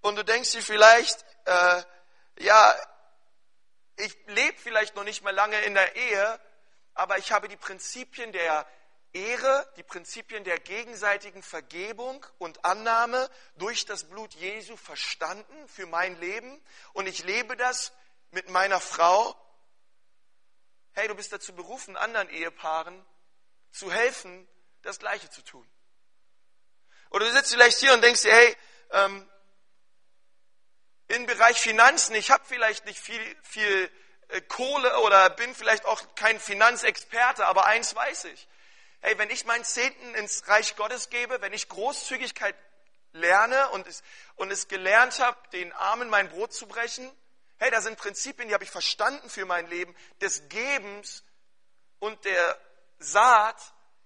und 0.00 0.16
du 0.16 0.24
denkst 0.24 0.52
dir 0.52 0.62
vielleicht, 0.62 1.24
äh, 1.46 1.82
ja, 2.40 2.74
ich 3.96 4.16
lebe 4.26 4.56
vielleicht 4.58 4.94
noch 4.94 5.04
nicht 5.04 5.22
mal 5.22 5.34
lange 5.34 5.60
in 5.62 5.74
der 5.74 5.96
Ehe, 5.96 6.40
aber 6.94 7.18
ich 7.18 7.32
habe 7.32 7.48
die 7.48 7.56
Prinzipien 7.56 8.32
der 8.32 8.66
Ehre, 9.12 9.66
die 9.76 9.82
Prinzipien 9.82 10.44
der 10.44 10.58
gegenseitigen 10.58 11.42
Vergebung 11.42 12.24
und 12.38 12.64
Annahme 12.64 13.28
durch 13.56 13.86
das 13.86 14.04
Blut 14.04 14.34
Jesu 14.34 14.76
verstanden 14.76 15.68
für 15.68 15.86
mein 15.86 16.20
Leben 16.20 16.62
und 16.92 17.06
ich 17.06 17.24
lebe 17.24 17.56
das 17.56 17.92
mit 18.30 18.50
meiner 18.50 18.80
Frau. 18.80 19.34
Hey, 20.98 21.06
du 21.06 21.14
bist 21.14 21.32
dazu 21.32 21.54
berufen, 21.54 21.96
anderen 21.96 22.28
Ehepaaren 22.28 23.06
zu 23.70 23.92
helfen, 23.92 24.48
das 24.82 24.98
Gleiche 24.98 25.30
zu 25.30 25.42
tun. 25.42 25.64
Oder 27.10 27.26
du 27.26 27.32
sitzt 27.34 27.52
vielleicht 27.52 27.78
hier 27.78 27.92
und 27.92 28.02
denkst 28.02 28.22
dir, 28.22 28.32
hey, 28.32 28.56
ähm, 28.90 29.30
im 31.06 31.24
Bereich 31.26 31.60
Finanzen, 31.60 32.16
ich 32.16 32.32
habe 32.32 32.42
vielleicht 32.44 32.84
nicht 32.84 32.98
viel, 32.98 33.20
viel 33.44 33.88
äh, 34.26 34.40
Kohle 34.40 34.98
oder 35.02 35.30
bin 35.30 35.54
vielleicht 35.54 35.84
auch 35.84 36.02
kein 36.16 36.40
Finanzexperte, 36.40 37.46
aber 37.46 37.66
eins 37.66 37.94
weiß 37.94 38.24
ich. 38.24 38.48
Hey, 38.98 39.16
wenn 39.18 39.30
ich 39.30 39.44
meinen 39.44 39.62
Zehnten 39.62 40.16
ins 40.16 40.48
Reich 40.48 40.74
Gottes 40.74 41.10
gebe, 41.10 41.40
wenn 41.40 41.52
ich 41.52 41.68
Großzügigkeit 41.68 42.56
lerne 43.12 43.68
und 43.68 43.86
es, 43.86 44.02
und 44.34 44.50
es 44.50 44.66
gelernt 44.66 45.20
habe, 45.20 45.38
den 45.50 45.72
Armen 45.74 46.10
mein 46.10 46.28
Brot 46.28 46.52
zu 46.52 46.66
brechen, 46.66 47.08
hey, 47.58 47.70
da 47.70 47.80
sind 47.80 47.98
Prinzipien, 47.98 48.48
die 48.48 48.54
habe 48.54 48.64
ich 48.64 48.70
verstanden 48.70 49.28
für 49.28 49.46
mein 49.46 49.66
Leben, 49.68 49.94
des 50.20 50.48
Gebens 50.48 51.24
und 51.98 52.24
der 52.24 52.60
Saat, 52.98 53.60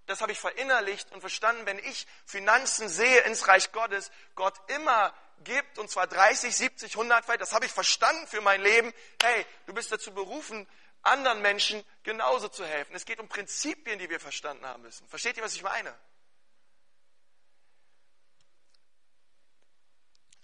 das 0.07 0.21
habe 0.21 0.33
ich 0.33 0.41
verinnerlicht 0.41 1.13
und 1.13 1.21
verstanden, 1.21 1.67
wenn 1.67 1.79
ich 1.79 2.07
Finanzen 2.25 2.89
sehe 2.89 3.21
ins 3.23 3.49
Reich 3.49 3.73
Gottes, 3.73 4.11
Gott 4.35 4.55
immer 4.69 5.15
gibt, 5.45 5.79
und 5.79 5.91
zwar 5.91 6.07
30, 6.07 6.55
70, 6.55 6.95
100 6.95 7.25
Fall, 7.25 7.39
das 7.39 7.53
habe 7.53 7.67
ich 7.67 7.73
verstanden 7.73 8.27
für 8.27 8.41
mein 8.41 8.63
Leben. 8.63 8.93
Hey, 9.23 9.47
du 9.67 9.75
bist 9.75 9.91
dazu 9.93 10.13
berufen, 10.13 10.69
anderen 11.03 11.43
Menschen 11.43 11.85
genauso 12.03 12.49
zu 12.49 12.65
helfen. 12.65 12.95
Es 12.95 13.05
geht 13.05 13.19
um 13.19 13.29
Prinzipien, 13.29 13.99
die 13.99 14.09
wir 14.09 14.21
verstanden 14.21 14.65
haben 14.67 14.83
müssen. 14.83 15.09
Versteht 15.09 15.37
ihr, 15.37 15.43
was 15.43 15.55
ich 15.55 15.63
meine? 15.63 15.95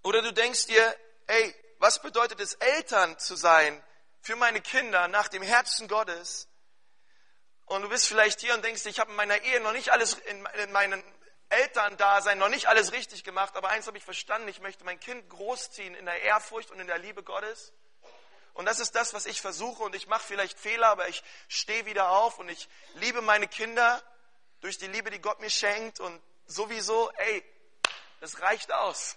Oder 0.03 0.23
du 0.23 0.33
denkst 0.33 0.67
dir, 0.67 0.97
ey, 1.27 1.55
was 1.79 2.01
bedeutet 2.03 2.41
es, 2.41 2.55
Eltern 2.55 3.19
zu 3.19 3.37
sein 3.37 3.83
für 4.21 4.37
meine 4.37 4.61
Kinder 4.61 5.09
nach 5.09 5.29
dem 5.29 5.43
Herzen 5.43 5.89
Gottes? 5.89 6.49
Und 7.67 7.83
du 7.83 7.89
bist 7.89 8.09
vielleicht 8.09 8.41
hier 8.41 8.55
und 8.55 8.65
denkst, 8.65 8.87
ich 8.87 8.99
habe 8.99 9.11
in 9.11 9.17
meiner 9.17 9.43
Ehe 9.43 9.61
noch 9.61 9.73
nicht 9.73 9.91
alles, 9.91 10.15
in 10.15 10.73
meinen 10.73 11.03
Elterndasein 11.51 12.39
noch 12.39 12.49
nicht 12.49 12.67
alles 12.67 12.93
richtig 12.93 13.25
gemacht, 13.25 13.57
aber 13.57 13.71
eins 13.71 13.87
habe 13.87 13.99
ich 13.99 14.05
verstanden, 14.05 14.49
ich 14.49 14.61
möchte 14.61 14.85
mein 14.85 15.01
Kind 15.01 15.29
großziehen 15.31 15.95
in 15.95 16.05
der 16.05 16.23
Ehrfurcht 16.23 16.71
und 16.71 16.81
in 16.81 16.87
der 16.87 16.99
Liebe 16.99 17.23
Gottes. 17.23 17.73
Und 18.59 18.67
das 18.67 18.81
ist 18.81 18.97
das, 18.97 19.15
was 19.15 19.27
ich 19.27 19.41
versuche. 19.41 19.85
Und 19.85 19.95
ich 19.95 20.09
mache 20.09 20.27
vielleicht 20.27 20.59
Fehler, 20.59 20.89
aber 20.89 21.09
ich 21.09 21.23
stehe 21.47 21.87
wieder 21.87 22.11
auf 22.11 22.41
und 22.41 22.49
ich 22.49 22.69
liebe 22.95 23.23
meine 23.23 23.47
Kinder 23.47 24.03
durch 24.61 24.79
die 24.79 24.89
Liebe, 24.89 25.11
die 25.11 25.21
Gott 25.21 25.39
mir 25.39 25.49
schenkt. 25.49 26.01
Und 26.01 26.21
sowieso, 26.47 27.09
ey, 27.19 27.45
das 28.21 28.41
reicht 28.41 28.73
aus. 28.73 29.17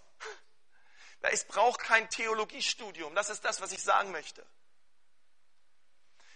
Es 1.22 1.46
braucht 1.46 1.82
kein 1.82 2.10
Theologiestudium. 2.10 3.14
Das 3.14 3.30
ist 3.30 3.46
das, 3.46 3.62
was 3.62 3.72
ich 3.72 3.84
sagen 3.84 4.12
möchte. 4.12 4.46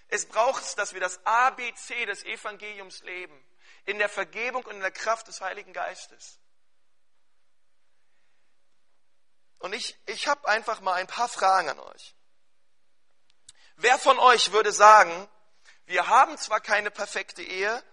Es 0.07 0.27
braucht, 0.27 0.77
dass 0.77 0.93
wir 0.93 1.01
das 1.01 1.19
ABC 1.25 2.05
des 2.05 2.23
Evangeliums 2.23 3.01
leben. 3.03 3.43
In 3.85 3.97
der 3.97 4.09
Vergebung 4.09 4.63
und 4.65 4.75
in 4.75 4.81
der 4.81 4.91
Kraft 4.91 5.27
des 5.27 5.41
Heiligen 5.41 5.73
Geistes. 5.73 6.39
Und 9.59 9.73
ich, 9.73 9.97
ich 10.05 10.27
habe 10.27 10.47
einfach 10.47 10.81
mal 10.81 10.93
ein 10.93 11.07
paar 11.07 11.27
Fragen 11.27 11.69
an 11.69 11.79
euch. 11.79 12.15
Wer 13.77 13.97
von 13.97 14.19
euch 14.19 14.51
würde 14.51 14.71
sagen, 14.71 15.27
wir 15.85 16.07
haben 16.07 16.37
zwar 16.37 16.61
keine 16.61 16.91
perfekte 16.91 17.41
Ehe, 17.41 17.83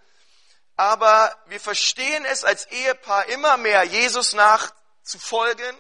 aber 0.76 1.36
wir 1.46 1.60
verstehen 1.60 2.24
es 2.24 2.44
als 2.44 2.66
Ehepaar 2.66 3.26
immer 3.26 3.56
mehr, 3.56 3.82
Jesus 3.84 4.32
nachzufolgen 4.32 5.76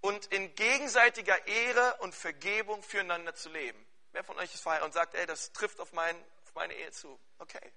und 0.00 0.26
in 0.26 0.54
gegenseitiger 0.54 1.46
Ehre 1.46 1.96
und 2.00 2.14
Vergebung 2.14 2.82
füreinander 2.82 3.34
zu 3.34 3.48
leben. 3.50 3.86
Wer 4.12 4.24
von 4.24 4.38
euch 4.38 4.54
ist 4.54 4.62
verheiratet 4.62 4.86
und 4.86 4.92
sagt, 4.92 5.14
ey, 5.14 5.26
das 5.26 5.52
trifft 5.52 5.80
auf, 5.80 5.92
mein, 5.92 6.16
auf 6.44 6.54
meine 6.54 6.74
Ehe 6.74 6.90
zu? 6.90 7.18
Okay. 7.38 7.72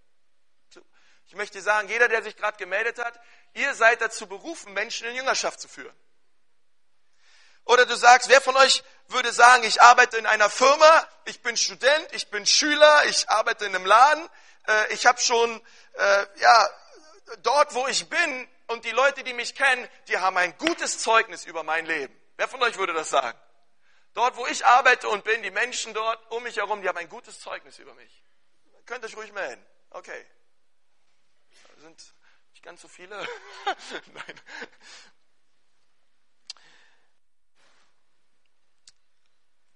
Ich 1.27 1.35
möchte 1.35 1.61
sagen, 1.61 1.87
jeder, 1.87 2.07
der 2.07 2.21
sich 2.21 2.35
gerade 2.35 2.57
gemeldet 2.57 2.99
hat, 2.99 3.19
ihr 3.53 3.73
seid 3.75 4.01
dazu 4.01 4.27
berufen, 4.27 4.73
Menschen 4.73 5.07
in 5.07 5.15
Jüngerschaft 5.15 5.59
zu 5.59 5.67
führen. 5.67 5.95
Oder 7.65 7.85
du 7.85 7.95
sagst, 7.95 8.29
wer 8.29 8.41
von 8.41 8.57
euch 8.57 8.83
würde 9.07 9.31
sagen, 9.31 9.63
ich 9.63 9.81
arbeite 9.81 10.17
in 10.17 10.25
einer 10.25 10.49
Firma, 10.49 11.07
ich 11.25 11.41
bin 11.41 11.55
Student, 11.55 12.07
ich 12.11 12.29
bin 12.29 12.45
Schüler, 12.45 13.05
ich 13.05 13.29
arbeite 13.29 13.65
in 13.65 13.75
einem 13.75 13.85
Laden, 13.85 14.29
äh, 14.67 14.93
ich 14.93 15.05
habe 15.05 15.19
schon, 15.21 15.61
äh, 15.93 16.25
ja, 16.35 16.69
dort, 17.41 17.73
wo 17.73 17.87
ich 17.87 18.09
bin 18.09 18.49
und 18.73 18.83
die 18.85 18.91
Leute, 18.91 19.23
die 19.23 19.33
mich 19.33 19.55
kennen, 19.55 19.87
die 20.07 20.17
haben 20.17 20.35
ein 20.35 20.57
gutes 20.57 20.99
Zeugnis 20.99 21.45
über 21.45 21.63
mein 21.63 21.85
Leben. 21.85 22.13
Wer 22.37 22.47
von 22.47 22.61
euch 22.63 22.77
würde 22.77 22.93
das 22.93 23.09
sagen? 23.09 23.37
Dort, 24.13 24.35
wo 24.35 24.45
ich 24.47 24.65
arbeite 24.65 25.07
und 25.09 25.23
bin, 25.23 25.41
die 25.43 25.51
Menschen 25.51 25.93
dort 25.93 26.31
um 26.31 26.43
mich 26.43 26.57
herum, 26.57 26.81
die 26.81 26.89
haben 26.89 26.97
ein 26.97 27.09
gutes 27.09 27.39
Zeugnis 27.39 27.79
über 27.79 27.93
mich. 27.93 28.23
Könnt 28.85 29.05
euch 29.05 29.15
ruhig 29.15 29.31
melden. 29.31 29.63
Okay. 29.91 30.25
Sind 31.77 32.13
nicht 32.51 32.63
ganz 32.63 32.81
so 32.81 32.87
viele. 32.87 33.15
Nein. 34.13 34.41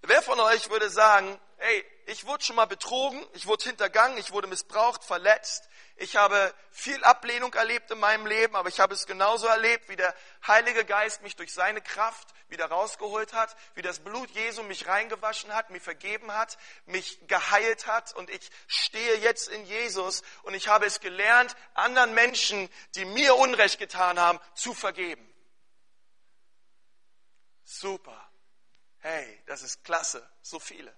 Wer 0.01 0.21
von 0.21 0.39
euch 0.39 0.69
würde 0.69 0.89
sagen, 0.89 1.39
hey, 1.57 1.85
ich 2.05 2.25
wurde 2.25 2.43
schon 2.43 2.55
mal 2.55 2.65
betrogen, 2.65 3.25
ich 3.33 3.45
wurde 3.45 3.65
hintergangen, 3.65 4.17
ich 4.17 4.31
wurde 4.31 4.47
missbraucht, 4.47 5.03
verletzt, 5.03 5.69
ich 5.99 6.15
habe 6.15 6.53
viel 6.69 7.03
Ablehnung 7.03 7.53
erlebt 7.55 7.89
in 7.89 7.99
meinem 7.99 8.27
Leben, 8.27 8.55
aber 8.55 8.69
ich 8.69 8.79
habe 8.79 8.93
es 8.93 9.07
genauso 9.07 9.47
erlebt, 9.47 9.89
wie 9.89 9.95
der 9.95 10.13
Heilige 10.45 10.85
Geist 10.85 11.23
mich 11.23 11.35
durch 11.35 11.51
seine 11.51 11.81
Kraft 11.81 12.27
wieder 12.49 12.67
rausgeholt 12.67 13.33
hat, 13.33 13.55
wie 13.73 13.81
das 13.81 13.99
Blut 13.99 14.29
Jesu 14.29 14.61
mich 14.61 14.87
reingewaschen 14.87 15.53
hat, 15.55 15.71
mir 15.71 15.81
vergeben 15.81 16.31
hat, 16.31 16.59
mich 16.85 17.19
geheilt 17.27 17.87
hat 17.87 18.13
und 18.13 18.29
ich 18.29 18.51
stehe 18.67 19.17
jetzt 19.17 19.47
in 19.47 19.65
Jesus 19.65 20.21
und 20.43 20.53
ich 20.53 20.67
habe 20.67 20.85
es 20.85 20.99
gelernt, 20.99 21.55
anderen 21.73 22.13
Menschen, 22.13 22.69
die 22.93 23.05
mir 23.05 23.35
Unrecht 23.35 23.79
getan 23.79 24.19
haben, 24.19 24.39
zu 24.53 24.75
vergeben. 24.75 25.27
Super. 27.63 28.31
Hey, 28.99 29.41
das 29.47 29.63
ist 29.63 29.83
klasse. 29.83 30.27
So 30.43 30.59
viele. 30.59 30.95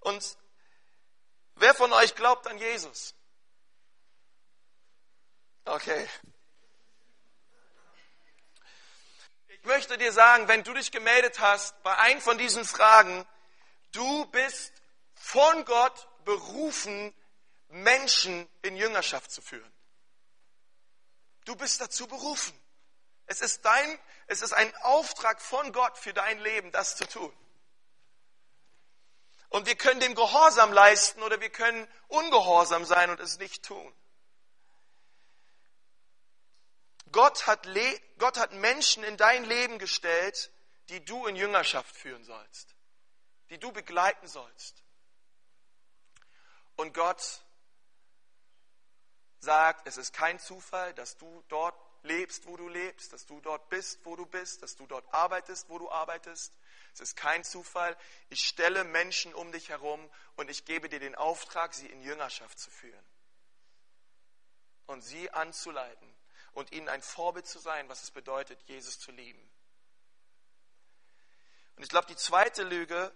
Und 0.00 0.38
wer 1.56 1.74
von 1.74 1.92
euch 1.92 2.14
glaubt 2.14 2.46
an 2.46 2.56
Jesus? 2.56 3.14
Okay. 5.66 6.08
Ich 9.48 9.64
möchte 9.64 9.98
dir 9.98 10.12
sagen, 10.12 10.46
wenn 10.46 10.62
du 10.62 10.72
dich 10.72 10.92
gemeldet 10.92 11.40
hast 11.40 11.82
bei 11.82 11.96
einem 11.98 12.20
von 12.20 12.38
diesen 12.38 12.64
Fragen, 12.64 13.26
du 13.90 14.26
bist 14.26 14.72
von 15.14 15.64
Gott 15.64 16.08
berufen, 16.24 17.12
Menschen 17.68 18.48
in 18.62 18.76
Jüngerschaft 18.76 19.32
zu 19.32 19.42
führen. 19.42 19.72
Du 21.44 21.56
bist 21.56 21.80
dazu 21.80 22.06
berufen. 22.06 22.56
Es 23.26 23.40
ist 23.40 23.64
dein, 23.64 23.98
es 24.28 24.42
ist 24.42 24.52
ein 24.52 24.72
Auftrag 24.82 25.42
von 25.42 25.72
Gott 25.72 25.98
für 25.98 26.12
dein 26.12 26.38
Leben, 26.38 26.70
das 26.70 26.94
zu 26.94 27.08
tun. 27.08 27.36
Und 29.48 29.66
wir 29.66 29.74
können 29.74 29.98
dem 29.98 30.14
Gehorsam 30.14 30.72
leisten 30.72 31.22
oder 31.22 31.40
wir 31.40 31.50
können 31.50 31.88
ungehorsam 32.06 32.84
sein 32.84 33.10
und 33.10 33.18
es 33.18 33.38
nicht 33.38 33.64
tun. 33.64 33.92
Gott 37.16 37.46
hat, 37.46 37.66
Gott 38.18 38.36
hat 38.36 38.52
Menschen 38.52 39.02
in 39.02 39.16
dein 39.16 39.46
Leben 39.46 39.78
gestellt, 39.78 40.50
die 40.90 41.02
du 41.02 41.26
in 41.26 41.34
Jüngerschaft 41.34 41.96
führen 41.96 42.22
sollst, 42.24 42.76
die 43.48 43.56
du 43.56 43.72
begleiten 43.72 44.28
sollst. 44.28 44.84
Und 46.76 46.92
Gott 46.92 47.40
sagt, 49.38 49.88
es 49.88 49.96
ist 49.96 50.12
kein 50.12 50.38
Zufall, 50.38 50.92
dass 50.92 51.16
du 51.16 51.42
dort 51.48 51.74
lebst, 52.02 52.46
wo 52.46 52.58
du 52.58 52.68
lebst, 52.68 53.14
dass 53.14 53.24
du 53.24 53.40
dort 53.40 53.70
bist, 53.70 54.04
wo 54.04 54.14
du 54.14 54.26
bist, 54.26 54.62
dass 54.62 54.76
du 54.76 54.86
dort 54.86 55.10
arbeitest, 55.14 55.70
wo 55.70 55.78
du 55.78 55.90
arbeitest. 55.90 56.52
Es 56.92 57.00
ist 57.00 57.16
kein 57.16 57.44
Zufall. 57.44 57.96
Ich 58.28 58.46
stelle 58.46 58.84
Menschen 58.84 59.32
um 59.32 59.52
dich 59.52 59.70
herum 59.70 60.06
und 60.34 60.50
ich 60.50 60.66
gebe 60.66 60.90
dir 60.90 61.00
den 61.00 61.14
Auftrag, 61.14 61.72
sie 61.72 61.86
in 61.86 62.02
Jüngerschaft 62.02 62.58
zu 62.58 62.70
führen 62.70 63.06
und 64.84 65.00
sie 65.00 65.30
anzuleiten 65.30 66.05
und 66.56 66.72
ihnen 66.72 66.88
ein 66.88 67.02
Vorbild 67.02 67.46
zu 67.46 67.58
sein, 67.58 67.86
was 67.90 68.02
es 68.02 68.10
bedeutet, 68.10 68.58
Jesus 68.62 68.98
zu 68.98 69.12
lieben. 69.12 69.40
Und 71.76 71.82
ich 71.82 71.90
glaube, 71.90 72.06
die 72.06 72.16
zweite 72.16 72.62
Lüge, 72.62 73.12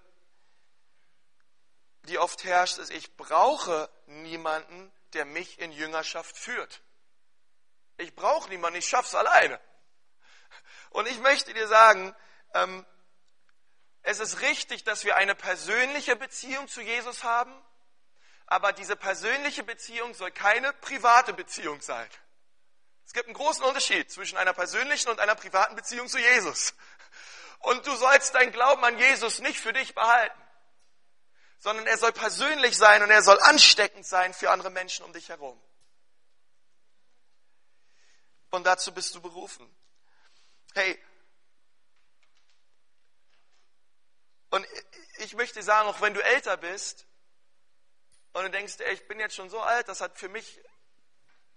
die 2.03 2.19
oft 2.19 2.45
herrscht, 2.45 2.77
ist, 2.77 2.91
ich 2.91 3.17
brauche 3.17 3.89
niemanden, 4.05 4.93
der 5.15 5.25
mich 5.25 5.59
in 5.59 5.73
Jüngerschaft 5.73 6.37
führt. 6.37 6.83
Ich 7.97 8.15
brauche 8.15 8.51
niemanden, 8.51 8.79
ich 8.79 8.87
schaff's 8.87 9.15
alleine. 9.15 9.59
Und 10.91 11.09
ich 11.09 11.19
möchte 11.21 11.55
dir 11.55 11.67
sagen, 11.67 12.15
ähm, 12.53 12.85
es 14.03 14.21
ist 14.21 14.43
richtig, 14.43 14.85
dass 14.85 15.05
wir 15.05 15.17
eine 15.17 15.35
persönliche 15.35 16.15
Beziehung 16.15 16.69
zu 16.69 16.83
Jesus 16.83 17.25
haben, 17.25 17.55
aber 18.45 18.75
diese 18.75 18.97
persönliche 18.97 19.63
Beziehung 19.63 20.13
soll 20.13 20.31
keine 20.31 20.75
private 20.75 21.33
Beziehung 21.33 21.81
sein. 21.81 22.09
Es 23.11 23.15
gibt 23.15 23.27
einen 23.27 23.35
großen 23.35 23.65
Unterschied 23.65 24.09
zwischen 24.09 24.39
einer 24.39 24.53
persönlichen 24.53 25.09
und 25.09 25.19
einer 25.19 25.35
privaten 25.35 25.75
Beziehung 25.75 26.07
zu 26.07 26.21
Jesus. 26.21 26.75
Und 27.59 27.85
du 27.85 27.97
sollst 27.97 28.37
deinen 28.37 28.53
Glauben 28.53 28.85
an 28.85 28.97
Jesus 28.99 29.41
nicht 29.41 29.59
für 29.59 29.73
dich 29.73 29.97
behalten, 29.97 30.41
sondern 31.59 31.89
er 31.89 31.99
soll 31.99 32.13
persönlich 32.13 32.79
sein 32.79 33.03
und 33.03 33.11
er 33.11 33.25
soll 33.25 33.41
ansteckend 33.41 34.07
sein 34.07 34.33
für 34.33 34.53
andere 34.53 34.71
Menschen 34.71 35.05
um 35.05 35.13
dich 35.13 35.29
herum. 35.29 35.61
Und 38.51 38.65
dazu 38.65 38.95
bist 38.95 39.13
du 39.13 39.21
berufen. 39.21 39.69
Hey, 40.75 40.97
und 44.51 44.65
ich 45.19 45.35
möchte 45.35 45.65
sagen, 45.65 45.89
auch 45.89 46.01
wenn 46.01 46.15
du 46.15 46.23
älter 46.23 46.57
bist 46.57 47.09
und 48.35 48.45
du 48.45 48.51
denkst, 48.51 48.75
ey, 48.79 48.95
ich 48.95 49.09
bin 49.09 49.19
jetzt 49.19 49.35
schon 49.35 49.51
so 49.51 49.61
alt, 49.61 49.89
das 49.89 50.01
hat 50.01 50.17
für 50.17 50.29
mich 50.29 50.61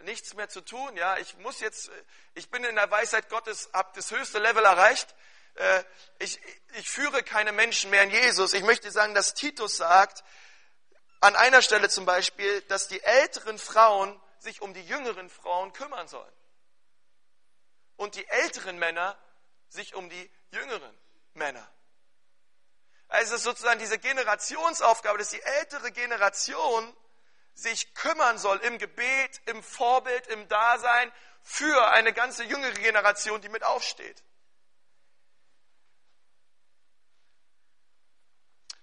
nichts 0.03 0.33
mehr 0.33 0.49
zu 0.49 0.61
tun. 0.61 0.95
Ja, 0.95 1.17
ich 1.17 1.37
muss 1.37 1.59
jetzt, 1.59 1.91
ich 2.35 2.49
bin 2.49 2.63
in 2.63 2.75
der 2.75 2.89
Weisheit 2.91 3.29
Gottes, 3.29 3.69
habe 3.73 3.91
das 3.95 4.11
höchste 4.11 4.39
Level 4.39 4.63
erreicht. 4.63 5.15
Äh, 5.55 5.83
ich, 6.19 6.39
ich 6.75 6.89
führe 6.89 7.23
keine 7.23 7.51
Menschen 7.51 7.89
mehr 7.89 8.03
in 8.03 8.11
Jesus. 8.11 8.53
Ich 8.53 8.63
möchte 8.63 8.91
sagen, 8.91 9.13
dass 9.13 9.33
Titus 9.33 9.77
sagt, 9.77 10.23
an 11.21 11.35
einer 11.35 11.61
Stelle 11.61 11.89
zum 11.89 12.05
Beispiel, 12.05 12.61
dass 12.63 12.87
die 12.87 13.01
älteren 13.01 13.57
Frauen 13.57 14.19
sich 14.39 14.61
um 14.61 14.73
die 14.73 14.83
jüngeren 14.83 15.29
Frauen 15.29 15.71
kümmern 15.73 16.07
sollen. 16.07 16.33
Und 17.95 18.15
die 18.15 18.27
älteren 18.27 18.77
Männer 18.77 19.17
sich 19.69 19.95
um 19.95 20.09
die 20.09 20.31
jüngeren 20.51 20.97
Männer. 21.33 21.67
Also 23.07 23.35
es 23.35 23.41
ist 23.41 23.43
sozusagen 23.43 23.79
diese 23.79 23.99
Generationsaufgabe, 23.99 25.19
dass 25.19 25.29
die 25.29 25.41
ältere 25.41 25.91
Generation 25.91 26.95
sich 27.53 27.93
kümmern 27.93 28.37
soll 28.37 28.57
im 28.59 28.77
Gebet, 28.77 29.41
im 29.45 29.61
Vorbild, 29.63 30.27
im 30.27 30.47
Dasein 30.47 31.11
für 31.41 31.91
eine 31.91 32.13
ganze 32.13 32.43
jüngere 32.43 32.73
Generation, 32.73 33.41
die 33.41 33.49
mit 33.49 33.63
aufsteht. 33.63 34.23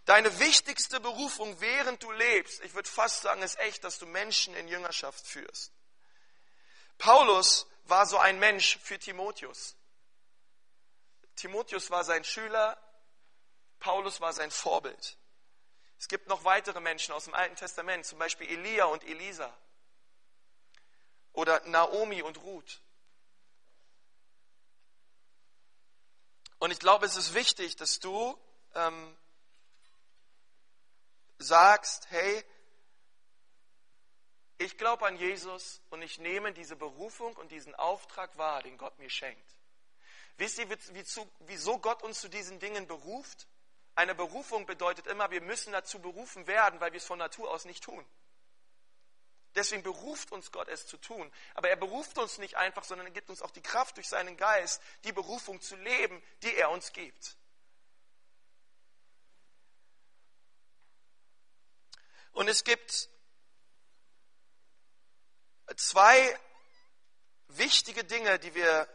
Deine 0.04 0.40
wichtigste 0.40 0.98
Berufung, 0.98 1.61
während 1.61 2.02
du 2.02 2.11
lebst, 2.11 2.62
ich 2.64 2.74
würde 2.74 2.88
fast 2.88 3.22
sagen, 3.22 3.42
ist 3.42 3.59
echt, 3.61 3.85
dass 3.85 3.98
du 3.98 4.06
Menschen 4.06 4.54
in 4.56 4.66
Jüngerschaft 4.66 5.26
führst. 5.26 5.72
Paulus 6.98 7.66
war 7.85 8.06
so 8.06 8.18
ein 8.18 8.38
Mensch 8.38 8.78
für 8.83 8.98
Timotheus. 8.98 9.76
Timotheus 11.37 11.90
war 11.90 12.04
sein 12.04 12.24
Schüler, 12.24 12.76
Paulus 13.78 14.20
war 14.20 14.33
sein 14.33 14.50
Vorbild. 14.50 15.16
Es 16.01 16.09
gibt 16.09 16.29
noch 16.29 16.45
weitere 16.45 16.81
Menschen 16.81 17.13
aus 17.13 17.25
dem 17.25 17.35
Alten 17.35 17.57
Testament, 17.57 18.07
zum 18.07 18.19
Beispiel 18.19 18.49
Elia 18.49 18.87
und 18.87 19.05
Elisa 19.05 19.55
oder 21.35 21.61
Naomi 21.67 22.23
und 22.23 22.39
Ruth. 22.39 22.81
Und 26.59 26.71
ich 26.71 26.79
glaube, 26.79 27.05
es 27.05 27.17
ist 27.17 27.35
wichtig, 27.35 27.77
dass 27.77 28.01
du 28.01 28.35
ähm, 28.75 29.15
sagst, 31.39 32.11
hey, 32.11 32.45
ich 34.57 34.79
glaube 34.79 35.07
an 35.07 35.17
Jesus 35.17 35.83
und 35.91 36.01
ich 36.01 36.19
nehme 36.19 36.55
diese 36.55 36.77
Berufung 36.77 37.37
und 37.37 37.53
diesen 37.53 37.75
Auftrag 37.75 38.39
wahr, 38.39 38.63
den 38.63 38.79
Gott 38.79 38.99
mir 38.99 39.11
schenkt. 39.11 39.55
Wisst 40.39 40.59
ihr, 40.59 40.67
wieso 41.41 41.79
Gott 41.79 42.03
uns 42.03 42.23
zu 42.23 42.31
diesen 42.31 42.59
Dingen 42.59 42.87
beruft? 42.87 43.50
Eine 44.01 44.15
Berufung 44.15 44.65
bedeutet 44.65 45.07
immer, 45.09 45.31
wir 45.31 45.43
müssen 45.43 45.75
dazu 45.75 45.99
berufen 45.99 46.47
werden, 46.47 46.81
weil 46.81 46.91
wir 46.93 46.97
es 46.97 47.05
von 47.05 47.19
Natur 47.19 47.51
aus 47.51 47.67
nicht 47.67 47.85
tun. 47.85 48.03
Deswegen 49.55 49.83
beruft 49.83 50.33
uns 50.33 50.51
Gott, 50.53 50.69
es 50.69 50.87
zu 50.87 50.97
tun. 50.97 51.31
Aber 51.53 51.69
er 51.69 51.77
beruft 51.77 52.17
uns 52.17 52.39
nicht 52.39 52.57
einfach, 52.57 52.83
sondern 52.85 53.09
er 53.09 53.13
gibt 53.13 53.29
uns 53.29 53.43
auch 53.43 53.51
die 53.51 53.61
Kraft 53.61 53.99
durch 53.99 54.09
seinen 54.09 54.39
Geist, 54.39 54.81
die 55.05 55.13
Berufung 55.13 55.61
zu 55.61 55.77
leben, 55.77 56.23
die 56.43 56.55
er 56.55 56.71
uns 56.71 56.95
gibt. 56.95 57.37
Und 62.33 62.49
es 62.49 62.65
gibt 62.65 63.11
zwei 65.77 66.41
wichtige 67.49 68.05
Dinge, 68.05 68.39
die 68.39 68.55
wir 68.55 68.89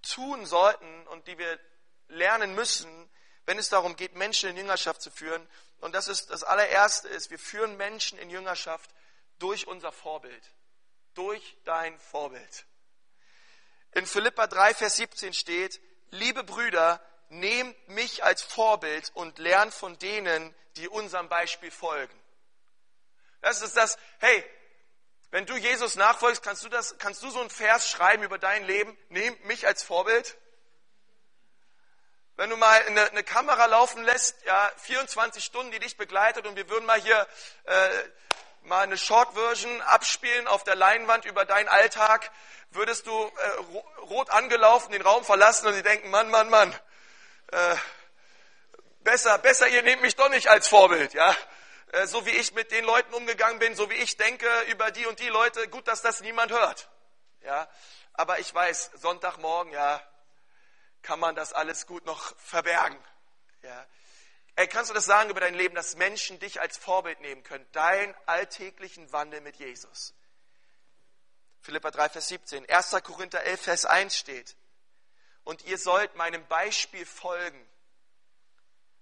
tun 0.00 0.46
sollten 0.46 1.06
und 1.08 1.26
die 1.26 1.36
wir 1.36 1.60
lernen 2.08 2.54
müssen, 2.54 3.10
wenn 3.46 3.58
es 3.58 3.68
darum 3.68 3.96
geht, 3.96 4.14
Menschen 4.14 4.50
in 4.50 4.56
Jüngerschaft 4.56 5.02
zu 5.02 5.10
führen. 5.10 5.46
Und 5.80 5.94
das 5.94 6.08
ist 6.08 6.30
das 6.30 6.44
allererste 6.44 7.08
ist, 7.08 7.30
wir 7.30 7.38
führen 7.38 7.76
Menschen 7.76 8.18
in 8.18 8.30
Jüngerschaft 8.30 8.90
durch 9.38 9.66
unser 9.66 9.92
Vorbild, 9.92 10.42
durch 11.14 11.56
dein 11.64 11.98
Vorbild. 11.98 12.66
In 13.92 14.06
Philippa 14.06 14.46
3, 14.46 14.74
Vers 14.74 14.96
17 14.96 15.34
steht, 15.34 15.80
liebe 16.10 16.44
Brüder, 16.44 17.00
nehmt 17.28 17.88
mich 17.88 18.22
als 18.22 18.42
Vorbild 18.42 19.10
und 19.14 19.38
lernt 19.38 19.74
von 19.74 19.98
denen, 19.98 20.54
die 20.76 20.88
unserem 20.88 21.28
Beispiel 21.28 21.70
folgen. 21.70 22.18
Das 23.40 23.62
ist 23.62 23.76
das, 23.76 23.98
hey, 24.18 24.44
wenn 25.30 25.46
du 25.46 25.56
Jesus 25.56 25.94
nachfolgst, 25.94 26.42
kannst 26.42 26.64
du 26.64 26.68
das, 26.68 26.98
kannst 26.98 27.22
du 27.22 27.30
so 27.30 27.40
einen 27.40 27.50
Vers 27.50 27.88
schreiben 27.88 28.22
über 28.22 28.38
dein 28.38 28.64
Leben? 28.64 28.96
Nehmt 29.08 29.44
mich 29.44 29.66
als 29.66 29.82
Vorbild. 29.82 30.36
Wenn 32.40 32.48
du 32.48 32.56
mal 32.56 32.82
eine, 32.86 33.10
eine 33.10 33.22
Kamera 33.22 33.66
laufen 33.66 34.02
lässt, 34.02 34.34
ja, 34.46 34.72
24 34.78 35.44
Stunden, 35.44 35.72
die 35.72 35.78
dich 35.78 35.98
begleitet 35.98 36.46
und 36.46 36.56
wir 36.56 36.70
würden 36.70 36.86
mal 36.86 36.98
hier 36.98 37.26
äh, 37.64 37.88
mal 38.62 38.80
eine 38.80 38.96
Short 38.96 39.34
Version 39.34 39.82
abspielen 39.82 40.46
auf 40.46 40.64
der 40.64 40.74
Leinwand 40.74 41.26
über 41.26 41.44
deinen 41.44 41.68
Alltag, 41.68 42.30
würdest 42.70 43.06
du 43.06 43.12
äh, 43.12 44.00
rot 44.04 44.30
angelaufen 44.30 44.90
den 44.92 45.02
Raum 45.02 45.22
verlassen 45.22 45.66
und 45.66 45.74
sie 45.74 45.82
denken, 45.82 46.08
Mann, 46.08 46.30
Mann, 46.30 46.48
Mann, 46.48 46.74
äh, 47.52 47.76
besser, 49.00 49.36
besser, 49.36 49.68
ihr 49.68 49.82
nehmt 49.82 50.00
mich 50.00 50.16
doch 50.16 50.30
nicht 50.30 50.48
als 50.48 50.66
Vorbild, 50.66 51.12
ja. 51.12 51.36
Äh, 51.92 52.06
so 52.06 52.24
wie 52.24 52.30
ich 52.30 52.54
mit 52.54 52.70
den 52.70 52.86
Leuten 52.86 53.12
umgegangen 53.12 53.58
bin, 53.58 53.74
so 53.74 53.90
wie 53.90 53.96
ich 53.96 54.16
denke 54.16 54.48
über 54.68 54.90
die 54.90 55.04
und 55.04 55.20
die 55.20 55.28
Leute, 55.28 55.68
gut, 55.68 55.86
dass 55.86 56.00
das 56.00 56.22
niemand 56.22 56.52
hört, 56.52 56.88
ja. 57.42 57.68
Aber 58.14 58.38
ich 58.38 58.54
weiß, 58.54 58.92
Sonntagmorgen, 58.94 59.74
ja, 59.74 60.00
kann 61.02 61.20
man 61.20 61.34
das 61.34 61.52
alles 61.52 61.86
gut 61.86 62.04
noch 62.06 62.36
verbergen, 62.38 62.98
ja. 63.62 63.86
Ey, 64.56 64.68
kannst 64.68 64.90
du 64.90 64.94
das 64.94 65.06
sagen 65.06 65.30
über 65.30 65.40
dein 65.40 65.54
Leben, 65.54 65.74
dass 65.74 65.96
Menschen 65.96 66.38
dich 66.38 66.60
als 66.60 66.76
Vorbild 66.76 67.20
nehmen 67.20 67.42
können? 67.42 67.66
Dein 67.72 68.14
alltäglichen 68.26 69.10
Wandel 69.12 69.40
mit 69.40 69.56
Jesus. 69.56 70.12
Philippa 71.62 71.90
3, 71.90 72.08
Vers 72.10 72.28
17. 72.28 72.68
1. 72.68 72.90
Korinther 73.02 73.42
11, 73.42 73.60
Vers 73.60 73.84
1 73.86 74.16
steht. 74.16 74.56
Und 75.44 75.64
ihr 75.64 75.78
sollt 75.78 76.14
meinem 76.16 76.46
Beispiel 76.46 77.06
folgen, 77.06 77.66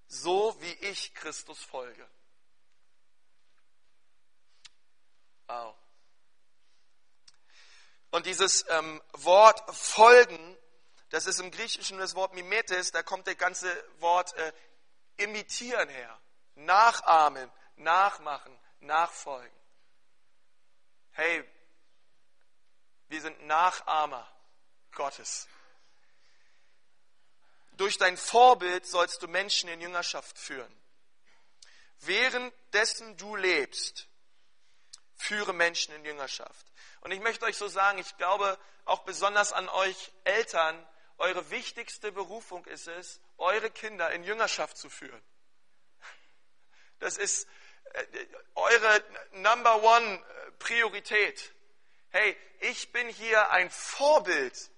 so 0.07 0.57
wie 0.61 0.73
ich 0.73 1.15
Christus 1.15 1.63
folge. 1.63 2.09
Wow. 5.47 5.75
Und 8.11 8.27
dieses 8.27 8.65
ähm, 8.69 9.03
Wort 9.13 9.63
folgen, 9.75 10.58
das 11.11 11.27
ist 11.27 11.41
im 11.41 11.51
Griechischen 11.51 11.99
das 11.99 12.15
Wort 12.15 12.35
mimetes, 12.35 12.93
da 12.93 13.03
kommt 13.03 13.27
das 13.27 13.37
ganze 13.37 13.69
Wort 14.01 14.35
äh, 14.35 14.53
imitieren 15.17 15.89
her. 15.89 16.21
Nachahmen, 16.55 17.51
nachmachen, 17.77 18.59
nachfolgen. 18.81 19.57
Hey, 21.13 21.45
wir 23.09 23.21
sind 23.21 23.47
Nachahmer 23.47 24.31
Gottes. 24.93 25.49
Durch 27.73 27.97
dein 27.97 28.17
Vorbild 28.17 28.87
sollst 28.87 29.23
du 29.23 29.29
Menschen 29.29 29.69
in 29.69 29.81
Jüngerschaft 29.81 30.37
führen. 30.37 30.75
Währenddessen 32.01 33.17
du 33.17 33.37
lebst, 33.37 34.09
führe 35.17 35.53
Menschen 35.53 35.95
in 35.95 36.05
Jüngerschaft. 36.05 36.67
Und 37.01 37.13
ich 37.13 37.21
möchte 37.21 37.45
euch 37.45 37.57
so 37.57 37.69
sagen, 37.69 37.99
ich 37.99 38.17
glaube 38.17 38.59
auch 38.85 39.01
besonders 39.05 39.53
an 39.53 39.69
euch 39.69 40.13
Eltern, 40.25 40.87
eure 41.19 41.51
wichtigste 41.51 42.13
Berufung 42.13 42.65
ist 42.67 42.89
es, 42.89 43.21
eure 43.37 43.71
Kinder 43.71 44.11
in 44.13 44.25
Jüngerschaft 44.25 44.77
zu 44.77 44.89
führen. 44.89 45.23
Das 47.01 47.19
ist 47.19 47.49
äh, 47.93 48.27
eure 48.55 49.05
Number 49.33 49.83
One 49.83 50.15
äh, 50.15 50.51
Priorität. 50.53 51.53
Hey, 52.11 52.37
ich 52.61 52.93
bin 52.93 53.09
hier 53.09 53.51
ein 53.51 53.71
Vorbild 53.71 54.71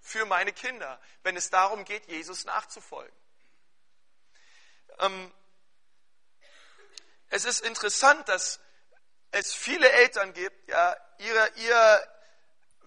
für 0.00 0.24
meine 0.26 0.52
Kinder, 0.52 1.00
wenn 1.22 1.36
es 1.36 1.50
darum 1.50 1.84
geht, 1.84 2.06
Jesus 2.06 2.44
nachzufolgen. 2.44 3.14
Ähm, 5.00 5.32
es 7.28 7.44
ist 7.44 7.60
interessant, 7.60 8.28
dass 8.28 8.60
es 9.32 9.52
viele 9.52 9.90
Eltern 9.90 10.32
gibt, 10.32 10.68
ja, 10.68 10.96
ihre, 11.18 11.50
ihr 11.56 12.08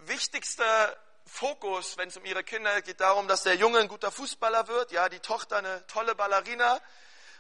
wichtigster 0.06 0.98
Fokus, 1.30 1.98
wenn 1.98 2.10
es 2.10 2.18
um 2.18 2.26
ihre 2.26 2.44
Kinder 2.44 2.82
geht, 2.82 3.00
darum, 3.00 3.28
dass 3.28 3.44
der 3.44 3.56
Junge 3.56 3.80
ein 3.80 3.88
guter 3.88 4.12
Fußballer 4.12 4.68
wird, 4.68 4.92
ja, 4.92 5.08
die 5.10 5.20
Tochter 5.20 5.58
eine 5.58 5.86
tolle 5.88 6.16
Ballerina 6.16 6.80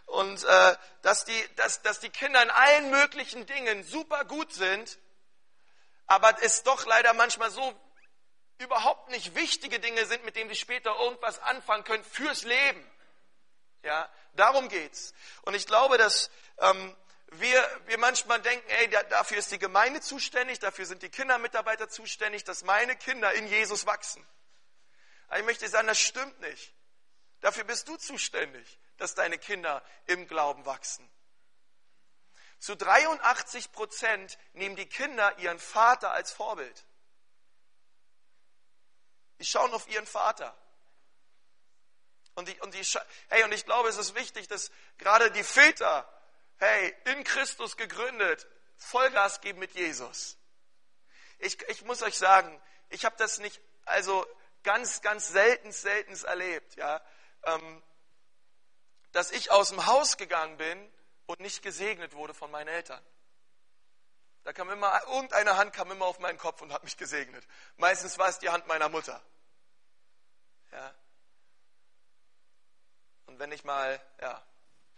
und 0.05 0.43
äh, 0.43 0.75
dass, 1.01 1.25
die, 1.25 1.55
dass, 1.55 1.81
dass 1.81 1.99
die 1.99 2.09
Kinder 2.09 2.41
in 2.41 2.49
allen 2.49 2.89
möglichen 2.91 3.45
Dingen 3.45 3.83
super 3.83 4.25
gut 4.25 4.53
sind, 4.53 4.97
aber 6.07 6.41
es 6.41 6.63
doch 6.63 6.85
leider 6.85 7.13
manchmal 7.13 7.51
so 7.51 7.73
überhaupt 8.59 9.09
nicht 9.09 9.35
wichtige 9.35 9.79
Dinge 9.79 10.05
sind, 10.05 10.23
mit 10.25 10.35
denen 10.35 10.49
sie 10.49 10.55
später 10.55 10.95
irgendwas 10.99 11.39
anfangen 11.39 11.83
können 11.83 12.03
fürs 12.03 12.43
Leben. 12.43 12.85
Ja, 13.83 14.09
darum 14.33 14.67
geht's. 14.67 15.13
Und 15.43 15.53
ich 15.53 15.65
glaube, 15.65 15.97
dass 15.97 16.29
ähm, 16.59 16.95
wir, 17.31 17.81
wir 17.85 17.97
manchmal 17.97 18.41
denken, 18.41 18.67
ey, 18.69 18.89
dafür 19.09 19.37
ist 19.37 19.51
die 19.51 19.59
Gemeinde 19.59 20.01
zuständig, 20.01 20.59
dafür 20.59 20.85
sind 20.85 21.03
die 21.03 21.09
Kindermitarbeiter 21.09 21.89
zuständig, 21.89 22.43
dass 22.43 22.63
meine 22.63 22.95
Kinder 22.95 23.33
in 23.33 23.47
Jesus 23.47 23.85
wachsen. 23.85 24.25
Aber 25.27 25.39
ich 25.39 25.45
möchte 25.45 25.67
sagen, 25.69 25.87
das 25.87 25.99
stimmt 25.99 26.39
nicht. 26.41 26.73
Dafür 27.41 27.63
bist 27.63 27.87
du 27.87 27.97
zuständig, 27.97 28.79
dass 28.97 29.15
deine 29.15 29.37
Kinder 29.37 29.83
im 30.07 30.27
Glauben 30.27 30.65
wachsen. 30.65 31.09
Zu 32.57 32.75
83 32.75 33.71
Prozent 33.71 34.37
nehmen 34.53 34.75
die 34.75 34.87
Kinder 34.87 35.37
ihren 35.37 35.59
Vater 35.59 36.11
als 36.11 36.31
Vorbild. 36.31 36.85
Die 39.39 39.45
schauen 39.45 39.73
auf 39.73 39.87
ihren 39.87 40.05
Vater. 40.05 40.57
Und, 42.35 42.49
die, 42.49 42.59
und, 42.61 42.73
die, 42.73 42.83
hey, 43.29 43.43
und 43.43 43.53
ich 43.53 43.65
glaube, 43.65 43.87
es 43.89 43.97
ist 43.97 44.15
wichtig, 44.15 44.47
dass 44.47 44.71
gerade 44.97 45.31
die 45.31 45.43
Väter, 45.43 46.07
hey, 46.59 46.95
in 47.05 47.23
Christus 47.23 47.77
gegründet, 47.77 48.47
Vollgas 48.77 49.41
geben 49.41 49.59
mit 49.59 49.71
Jesus. 49.71 50.37
Ich, 51.39 51.61
ich 51.69 51.83
muss 51.83 52.01
euch 52.01 52.17
sagen, 52.17 52.61
ich 52.89 53.05
habe 53.05 53.15
das 53.17 53.39
nicht, 53.39 53.61
also 53.85 54.25
ganz, 54.63 55.01
ganz 55.01 55.29
selten, 55.29 55.71
selten 55.71 56.13
erlebt, 56.25 56.75
ja, 56.75 57.01
ähm, 57.43 57.83
dass 59.11 59.31
ich 59.31 59.51
aus 59.51 59.69
dem 59.69 59.85
Haus 59.85 60.17
gegangen 60.17 60.57
bin 60.57 60.93
und 61.25 61.39
nicht 61.39 61.61
gesegnet 61.61 62.13
wurde 62.13 62.33
von 62.33 62.51
meinen 62.51 62.67
Eltern. 62.67 63.03
Da 64.43 64.53
kam 64.53 64.69
immer, 64.69 65.01
irgendeine 65.07 65.57
Hand 65.57 65.73
kam 65.73 65.91
immer 65.91 66.05
auf 66.05 66.19
meinen 66.19 66.37
Kopf 66.37 66.61
und 66.61 66.73
hat 66.73 66.83
mich 66.83 66.97
gesegnet. 66.97 67.45
Meistens 67.77 68.17
war 68.17 68.29
es 68.29 68.39
die 68.39 68.49
Hand 68.49 68.67
meiner 68.67 68.89
Mutter. 68.89 69.21
Ja. 70.71 70.95
Und 73.25 73.39
wenn 73.39 73.51
ich 73.51 73.63
mal, 73.63 74.01
ja, 74.21 74.43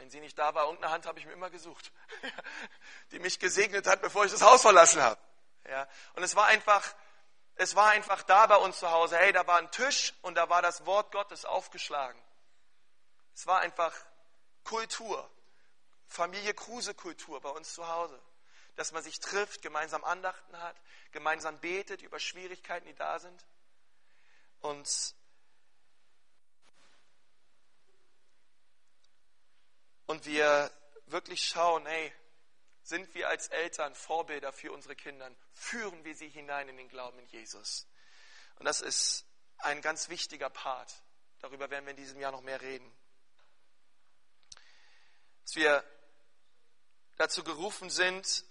wenn 0.02 0.10
sie 0.10 0.20
nicht 0.20 0.40
da 0.40 0.56
war, 0.56 0.64
irgendeine 0.64 0.92
Hand 0.92 1.06
habe 1.06 1.20
ich 1.20 1.28
mir 1.28 1.34
immer 1.34 1.52
gesucht, 1.52 1.92
die 3.12 3.20
mich 3.20 3.38
gesegnet 3.38 3.86
hat, 3.86 4.02
bevor 4.02 4.26
ich 4.26 4.32
das 4.32 4.42
Haus 4.42 4.64
verlassen 4.64 5.00
habe. 5.00 5.22
Ja. 5.70 5.88
Und 6.16 6.24
es 6.24 6.36
war 6.36 6.48
einfach, 6.48 6.96
es 7.54 7.76
war 7.76 7.92
einfach 7.92 8.24
da 8.24 8.48
bei 8.48 8.56
uns 8.56 8.80
zu 8.80 8.90
Hause. 8.90 9.18
Hey, 9.18 9.32
da 9.32 9.46
war 9.46 9.60
ein 9.60 9.70
Tisch 9.70 10.16
und 10.24 10.34
da 10.34 10.50
war 10.50 10.64
das 10.64 10.88
Wort 10.88 11.12
Gottes 11.12 11.46
aufgeschlagen. 11.46 12.20
Es 13.36 13.46
war 13.46 13.60
einfach 13.60 13.94
Kultur. 14.64 15.30
Familie 16.08 16.56
Kruse 16.56 16.96
Kultur 16.96 17.40
bei 17.40 17.50
uns 17.50 17.76
zu 17.76 17.88
Hause 17.88 18.20
dass 18.78 18.94
man 18.94 19.04
sich 19.04 19.20
trifft, 19.20 19.62
gemeinsam 19.62 20.04
Andachten 20.04 20.58
hat, 20.58 20.76
gemeinsam 21.12 21.60
betet 21.60 22.02
über 22.02 22.20
Schwierigkeiten, 22.20 22.88
die 22.88 22.96
da 22.96 23.20
sind. 23.20 23.46
Und, 24.62 25.14
und 30.12 30.26
wir 30.26 30.70
wirklich 31.06 31.48
schauen, 31.48 31.86
hey, 31.86 32.14
sind 32.84 33.14
wir 33.16 33.30
als 33.30 33.48
Eltern 33.48 33.96
Vorbilder 33.96 34.52
für 34.52 34.74
unsere 34.74 34.94
Kinder? 34.94 35.32
Führen 35.54 36.04
wir 36.04 36.16
sie 36.16 36.28
hinein 36.28 36.68
in 36.68 36.76
den 36.76 36.90
Glauben 36.90 37.18
in 37.20 37.28
Jesus? 37.28 37.88
Und 38.58 38.66
das 38.66 38.82
ist 38.82 39.26
ein 39.60 39.82
ganz 39.82 40.10
wichtiger 40.10 40.50
Part. 40.50 41.02
Darüber 41.40 41.70
werden 41.70 41.86
wir 41.86 41.92
in 41.92 41.98
diesem 41.98 42.20
Jahr 42.20 42.34
noch 42.34 42.42
mehr 42.42 42.60
reden. 42.60 42.92
Dass 45.44 45.56
wir 45.56 45.84
dazu 47.16 47.46
gerufen 47.46 47.90
sind, 47.90 48.44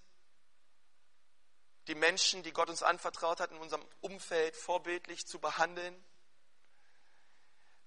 die 1.89 1.95
Menschen, 1.95 2.43
die 2.43 2.53
Gott 2.53 2.71
uns 2.71 2.83
anvertraut 2.83 3.39
hat, 3.39 3.51
in 3.51 3.59
unserem 3.59 3.85
Umfeld 4.01 4.57
vorbildlich 4.57 5.27
zu 5.27 5.39
behandeln. 5.39 5.95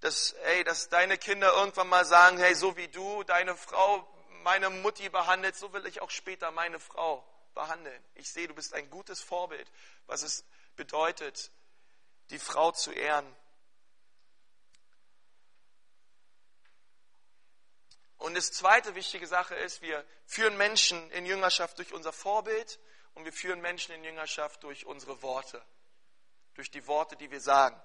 Dass, 0.03 0.35
hey, 0.43 0.65
dass 0.65 0.89
deine 0.89 1.17
Kinder 1.17 1.53
irgendwann 1.53 1.87
mal 1.87 2.03
sagen, 2.03 2.37
hey, 2.37 2.53
so 2.55 2.75
wie 2.75 2.89
du 2.89 3.23
deine 3.23 3.55
Frau, 3.55 4.05
meine 4.41 4.69
Mutti 4.69 5.07
behandelt, 5.07 5.55
so 5.55 5.71
will 5.71 5.85
ich 5.85 6.01
auch 6.01 6.09
später 6.09 6.51
meine 6.51 6.77
Frau 6.77 7.25
behandeln. 7.53 8.03
Ich 8.15 8.29
sehe, 8.29 8.49
du 8.49 8.53
bist 8.53 8.73
ein 8.73 8.89
gutes 8.89 9.21
Vorbild, 9.21 9.71
was 10.05 10.23
es 10.23 10.43
bedeutet, 10.75 11.51
die 12.31 12.37
Frau 12.37 12.73
zu 12.73 12.91
ehren. 12.91 13.33
Und 18.17 18.35
das 18.35 18.51
zweite 18.51 18.95
wichtige 18.95 19.25
Sache 19.25 19.55
ist, 19.55 19.81
wir 19.81 20.03
führen 20.25 20.57
Menschen 20.57 21.11
in 21.11 21.25
Jüngerschaft 21.25 21.77
durch 21.77 21.93
unser 21.93 22.11
Vorbild 22.11 22.77
und 23.13 23.23
wir 23.23 23.31
führen 23.31 23.61
Menschen 23.61 23.95
in 23.95 24.03
Jüngerschaft 24.03 24.63
durch 24.63 24.85
unsere 24.85 25.21
Worte, 25.21 25.63
durch 26.55 26.69
die 26.71 26.85
Worte, 26.87 27.15
die 27.15 27.31
wir 27.31 27.39
sagen. 27.39 27.81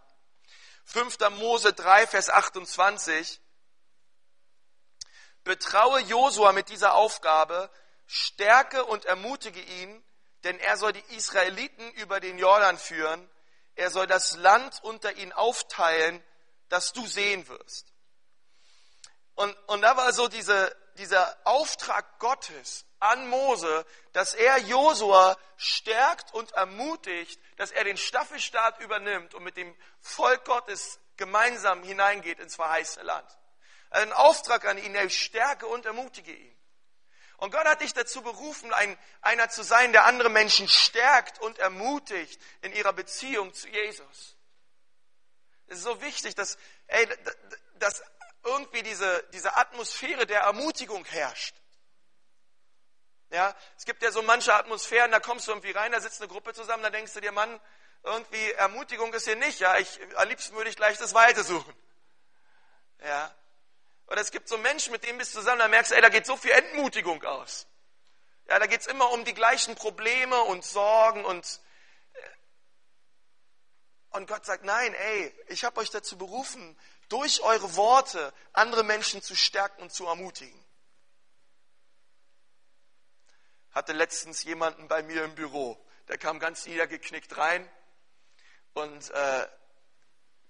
5. 0.89 1.19
Mose 1.39 1.75
3, 1.75 2.07
Vers 2.07 2.31
28. 2.31 3.41
Betraue 5.45 6.01
Josua 6.01 6.53
mit 6.53 6.71
dieser 6.71 6.95
Aufgabe, 6.95 7.71
stärke 8.07 8.87
und 8.87 9.05
ermutige 9.05 9.61
ihn, 9.61 10.03
denn 10.45 10.59
er 10.59 10.79
soll 10.79 10.95
die 10.95 11.15
Israeliten 11.15 11.91
über 11.93 12.21
den 12.21 12.39
Jordan 12.39 12.79
führen, 12.79 13.29
er 13.75 13.91
soll 13.91 14.07
das 14.07 14.37
Land 14.37 14.83
unter 14.83 15.15
ihnen 15.17 15.33
aufteilen, 15.33 16.25
das 16.71 16.93
du 16.95 17.07
sehen 17.07 17.47
wirst. 17.49 17.93
Und, 19.35 19.55
und 19.69 19.83
da 19.83 19.97
war 19.97 20.13
so 20.15 20.27
diese, 20.29 20.75
dieser 20.97 21.37
Auftrag 21.45 22.19
Gottes 22.19 22.87
an 22.99 23.29
Mose, 23.29 23.85
dass 24.13 24.33
er 24.33 24.59
Josua 24.59 25.37
stärkt 25.57 26.33
und 26.33 26.51
ermutigt, 26.53 27.39
dass 27.59 27.73
er 27.73 27.85
den 27.85 27.97
Staffelstab 27.97 28.81
übernimmt 28.81 29.35
und 29.35 29.43
mit 29.43 29.57
dem 29.57 29.77
Volk 30.01 30.45
Gottes 30.45 31.01
gemeinsam 31.17 31.83
hineingeht 31.83 32.39
ins 32.39 32.55
verheißene 32.55 33.05
Land. 33.05 33.39
Ein 33.91 34.13
Auftrag 34.13 34.65
an 34.65 34.79
ihn, 34.79 34.95
er 34.95 35.11
stärke 35.11 35.67
und 35.67 35.85
ermutige 35.85 36.33
ihn. 36.33 36.57
Und 37.39 37.53
Gott 37.53 37.67
hat 37.67 37.81
dich 37.81 37.93
dazu 37.93 38.23
berufen, 38.23 38.73
ein, 38.73 38.99
einer 39.21 39.49
zu 39.49 39.63
sein, 39.63 39.93
der 39.93 40.05
andere 40.05 40.29
Menschen 40.29 40.69
stärkt 40.69 41.41
und 41.41 41.59
ermutigt 41.59 42.41
in 42.63 42.73
ihrer 42.73 42.93
Beziehung 42.93 43.53
zu 43.55 43.69
Jesus. 43.69 44.37
Es 45.67 45.79
ist 45.79 45.85
so 45.85 46.01
wichtig, 46.01 46.35
dass, 46.35 46.59
ey, 46.87 47.09
dass 47.75 48.03
irgendwie 48.45 48.83
diese, 48.83 49.25
diese 49.33 49.57
Atmosphäre 49.57 50.27
der 50.27 50.41
Ermutigung 50.41 51.05
herrscht. 51.05 51.55
Ja, 53.31 53.55
es 53.77 53.85
gibt 53.85 54.03
ja 54.03 54.11
so 54.11 54.23
manche 54.23 54.55
Atmosphären, 54.55 55.11
da 55.11 55.21
kommst 55.21 55.47
du 55.47 55.51
irgendwie 55.51 55.73
rein, 55.73 55.93
da 55.93 56.01
sitzt 56.01 56.21
eine 56.21 56.29
Gruppe 56.29 56.55
zusammen, 56.55 56.83
da 56.83 56.91
denkst 56.91 57.13
du 57.13 57.21
dir, 57.21 57.33
Mann, 57.33 57.61
irgendwie 58.03 58.53
Ermutigung 58.53 59.13
ist 59.13 59.27
hier 59.27 59.37
nicht, 59.37 59.61
ja, 59.61 59.77
ich, 59.77 60.01
am 60.17 60.29
liebsten 60.29 60.57
würde 60.57 60.71
ich 60.71 60.77
gleich 60.77 60.97
das 60.97 61.13
Weite 61.13 61.45
suchen. 61.45 61.75
Ja. 63.05 63.35
Oder 64.07 64.23
es 64.23 64.31
gibt 64.31 64.49
so 64.49 64.57
Menschen, 64.57 64.93
mit 64.93 65.05
denen 65.05 65.19
bist 65.19 65.35
du 65.35 65.41
zusammen, 65.41 65.59
da 65.59 65.69
merkst 65.69 65.91
du, 65.91 65.97
ey, 65.97 66.01
da 66.01 66.09
geht 66.09 66.25
so 66.25 66.37
viel 66.37 66.53
Entmutigung 66.53 67.23
aus. 67.25 67.67
Ja, 68.49 68.59
da 68.59 68.67
geht's 68.67 68.87
immer 68.87 69.11
um 69.11 69.27
die 69.27 69.35
gleichen 69.35 69.75
Probleme 69.75 70.41
und 70.45 70.65
Sorgen 70.65 71.27
und, 71.27 71.61
und 74.09 74.27
Gott 74.27 74.47
sagt, 74.47 74.65
nein, 74.65 74.95
ey, 74.95 75.35
ich 75.49 75.65
habe 75.65 75.81
euch 75.81 75.91
dazu 75.91 76.17
berufen, 76.17 76.79
durch 77.11 77.43
eure 77.43 77.77
Worte 77.77 78.33
andere 78.55 78.85
Menschen 78.85 79.21
zu 79.21 79.37
stärken 79.37 79.83
und 79.83 79.93
zu 79.93 80.07
ermutigen 80.07 80.65
hatte 83.79 83.93
letztens 83.93 84.43
jemanden 84.43 84.89
bei 84.89 85.05
mir 85.05 85.23
im 85.23 85.37
Büro. 85.37 85.79
Der 86.09 86.19
kam 86.19 86.41
ganz 86.41 86.67
niedergeknickt 86.67 87.37
rein 87.37 87.71
und 88.75 89.11
äh, 89.11 89.47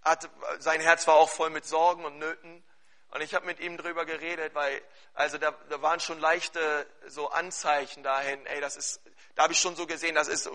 hatte, 0.03 0.31
sein 0.61 0.81
Herz 0.81 1.07
war 1.07 1.17
auch 1.17 1.29
voll 1.29 1.51
mit 1.51 1.67
Sorgen 1.67 2.07
und 2.07 2.19
Nöten. 2.19 2.65
Und 3.11 3.21
ich 3.21 3.35
habe 3.35 3.45
mit 3.45 3.61
ihm 3.61 3.77
drüber 3.77 4.07
geredet, 4.07 4.55
weil 4.55 4.83
also 5.13 5.37
da, 5.37 5.51
da 5.51 5.83
waren 5.83 6.01
schon 6.01 6.19
leichte 6.19 6.87
so 7.07 7.29
Anzeichen 7.29 8.03
dahin. 8.03 8.47
Ey, 8.47 8.63
das 8.63 8.77
ist, 8.77 9.03
da 9.35 9.43
habe 9.43 9.53
ich 9.53 9.61
schon 9.61 9.77
so 9.77 9.87
gesehen, 9.87 10.15
das 10.15 10.29
ist 10.29 10.49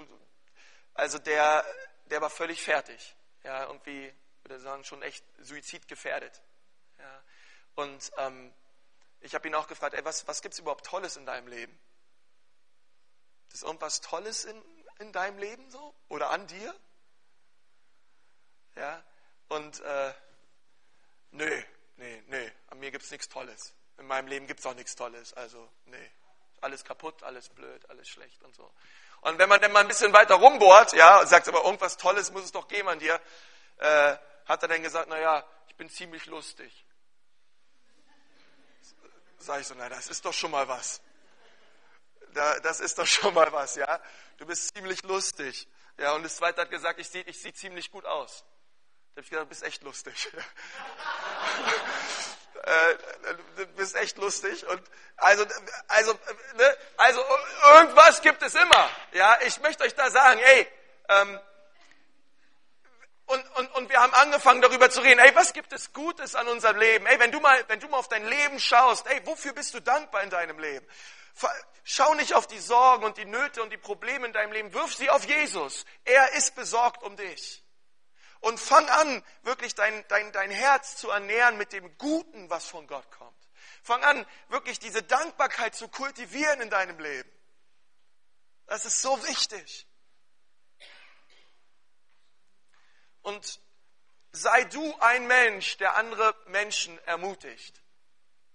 also 0.95 1.19
der, 1.19 1.63
der 2.05 2.21
war 2.21 2.31
völlig 2.31 2.63
fertig. 2.63 3.15
Ja, 3.43 3.65
irgendwie 3.67 4.11
würde 4.41 4.59
sagen 4.59 4.83
schon 4.83 5.03
echt 5.03 5.23
suizidgefährdet. 5.37 6.41
Ja, 6.97 7.23
und 7.75 8.11
ähm, 8.17 8.51
ich 9.19 9.35
habe 9.35 9.47
ihn 9.47 9.53
auch 9.53 9.67
gefragt, 9.67 9.93
ey, 9.93 10.03
was 10.05 10.27
was 10.27 10.41
gibt's 10.41 10.57
überhaupt 10.57 10.87
Tolles 10.87 11.17
in 11.17 11.27
deinem 11.27 11.47
Leben? 11.47 11.79
Ist 13.53 13.63
irgendwas 13.63 14.01
Tolles 14.01 14.45
in, 14.45 14.61
in 14.99 15.11
deinem 15.11 15.37
Leben 15.37 15.69
so? 15.69 15.93
Oder 16.09 16.31
an 16.31 16.47
dir? 16.47 16.75
Ja, 18.75 19.03
und 19.49 19.79
äh, 19.81 20.13
nö, 21.31 21.63
nee, 21.97 22.23
nee, 22.27 22.51
an 22.67 22.79
mir 22.79 22.89
gibt 22.89 23.03
es 23.03 23.11
nichts 23.11 23.29
Tolles. 23.29 23.73
In 23.99 24.07
meinem 24.07 24.27
Leben 24.27 24.47
gibt 24.47 24.59
es 24.59 24.65
auch 24.65 24.73
nichts 24.73 24.95
Tolles. 24.95 25.33
Also, 25.33 25.69
nee, 25.85 26.11
alles 26.61 26.83
kaputt, 26.83 27.21
alles 27.21 27.49
blöd, 27.49 27.87
alles 27.91 28.09
schlecht 28.09 28.41
und 28.41 28.55
so. 28.55 28.73
Und 29.21 29.37
wenn 29.37 29.47
man 29.47 29.61
dann 29.61 29.71
mal 29.71 29.81
ein 29.81 29.87
bisschen 29.87 30.11
weiter 30.11 30.35
rumbohrt, 30.35 30.93
ja, 30.93 31.19
und 31.19 31.27
sagt, 31.27 31.47
aber 31.47 31.63
irgendwas 31.63 31.97
Tolles 31.97 32.31
muss 32.31 32.45
es 32.45 32.51
doch 32.51 32.67
geben 32.67 32.89
an 32.89 32.97
dir, 32.97 33.21
äh, 33.77 34.17
hat 34.45 34.63
er 34.63 34.67
dann 34.67 34.81
gesagt, 34.81 35.07
na 35.09 35.19
ja, 35.19 35.45
ich 35.67 35.75
bin 35.75 35.89
ziemlich 35.91 36.25
lustig. 36.25 36.85
Sag 39.37 39.61
ich 39.61 39.67
so, 39.67 39.75
na, 39.77 39.89
das 39.89 40.07
ist 40.07 40.25
doch 40.25 40.33
schon 40.33 40.51
mal 40.51 40.67
was 40.67 41.01
da, 42.33 42.59
das 42.59 42.79
ist 42.79 42.97
doch 42.97 43.07
schon 43.07 43.33
mal 43.33 43.51
was, 43.51 43.75
ja. 43.75 43.99
Du 44.37 44.45
bist 44.45 44.73
ziemlich 44.75 45.03
lustig. 45.03 45.67
Ja, 45.97 46.13
und 46.13 46.23
das 46.23 46.35
zweite 46.35 46.61
hat 46.61 46.71
gesagt, 46.71 46.99
ich 46.99 47.09
sehe 47.09 47.23
ich 47.23 47.41
seh 47.41 47.53
ziemlich 47.53 47.91
gut 47.91 48.05
aus. 48.05 48.43
Da 49.13 49.19
habe 49.19 49.21
ich 49.21 49.29
gesagt, 49.29 49.45
du 49.45 49.49
bist 49.49 49.63
echt 49.63 49.83
lustig. 49.83 50.31
Äh, 52.65 52.97
du 53.57 53.65
bist 53.75 53.93
echt 53.97 54.17
lustig. 54.17 54.65
Und 54.65 54.81
also, 55.17 55.45
also, 55.89 56.13
ne, 56.55 56.77
also 56.95 57.21
irgendwas 57.75 58.21
gibt 58.21 58.41
es 58.41 58.55
immer. 58.55 58.89
Ja, 59.11 59.37
ich 59.45 59.59
möchte 59.59 59.83
euch 59.83 59.93
da 59.95 60.09
sagen, 60.09 60.39
ey, 60.39 60.67
ähm, 61.09 61.39
und, 63.25 63.57
und, 63.57 63.75
und 63.75 63.89
wir 63.89 63.99
haben 63.99 64.13
angefangen 64.13 64.61
darüber 64.61 64.89
zu 64.89 65.01
reden, 65.01 65.19
ey, 65.19 65.35
was 65.35 65.53
gibt 65.53 65.73
es 65.73 65.91
Gutes 65.91 66.35
an 66.35 66.47
unserem 66.47 66.77
Leben? 66.77 67.05
Ey, 67.05 67.19
wenn 67.19 67.31
du 67.31 67.39
mal, 67.39 67.63
wenn 67.67 67.79
du 67.79 67.87
mal 67.87 67.97
auf 67.97 68.07
dein 68.07 68.25
Leben 68.25 68.59
schaust, 68.59 69.07
ey, 69.07 69.25
wofür 69.25 69.53
bist 69.53 69.73
du 69.73 69.81
dankbar 69.81 70.23
in 70.23 70.29
deinem 70.29 70.59
Leben? 70.59 70.85
Schau 71.83 72.13
nicht 72.13 72.33
auf 72.33 72.47
die 72.47 72.59
Sorgen 72.59 73.03
und 73.03 73.17
die 73.17 73.25
Nöte 73.25 73.61
und 73.61 73.69
die 73.69 73.77
Probleme 73.77 74.25
in 74.25 74.33
deinem 74.33 74.51
Leben. 74.53 74.73
Wirf 74.73 74.93
sie 74.95 75.09
auf 75.09 75.25
Jesus. 75.25 75.85
Er 76.05 76.33
ist 76.33 76.55
besorgt 76.55 77.03
um 77.03 77.17
dich. 77.17 77.63
Und 78.39 78.59
fang 78.59 78.87
an, 78.89 79.23
wirklich 79.43 79.75
dein, 79.75 80.05
dein, 80.07 80.31
dein 80.31 80.51
Herz 80.51 80.97
zu 80.97 81.09
ernähren 81.09 81.57
mit 81.57 81.71
dem 81.71 81.97
Guten, 81.97 82.49
was 82.49 82.67
von 82.67 82.87
Gott 82.87 83.09
kommt. 83.11 83.37
Fang 83.83 84.03
an, 84.03 84.25
wirklich 84.49 84.79
diese 84.79 85.03
Dankbarkeit 85.03 85.75
zu 85.75 85.87
kultivieren 85.87 86.61
in 86.61 86.69
deinem 86.69 86.99
Leben. 86.99 87.29
Das 88.65 88.85
ist 88.85 89.01
so 89.01 89.21
wichtig. 89.27 89.87
Und 93.21 93.61
sei 94.31 94.63
du 94.65 94.95
ein 94.99 95.27
Mensch, 95.27 95.77
der 95.77 95.95
andere 95.95 96.35
Menschen 96.47 96.97
ermutigt. 97.05 97.81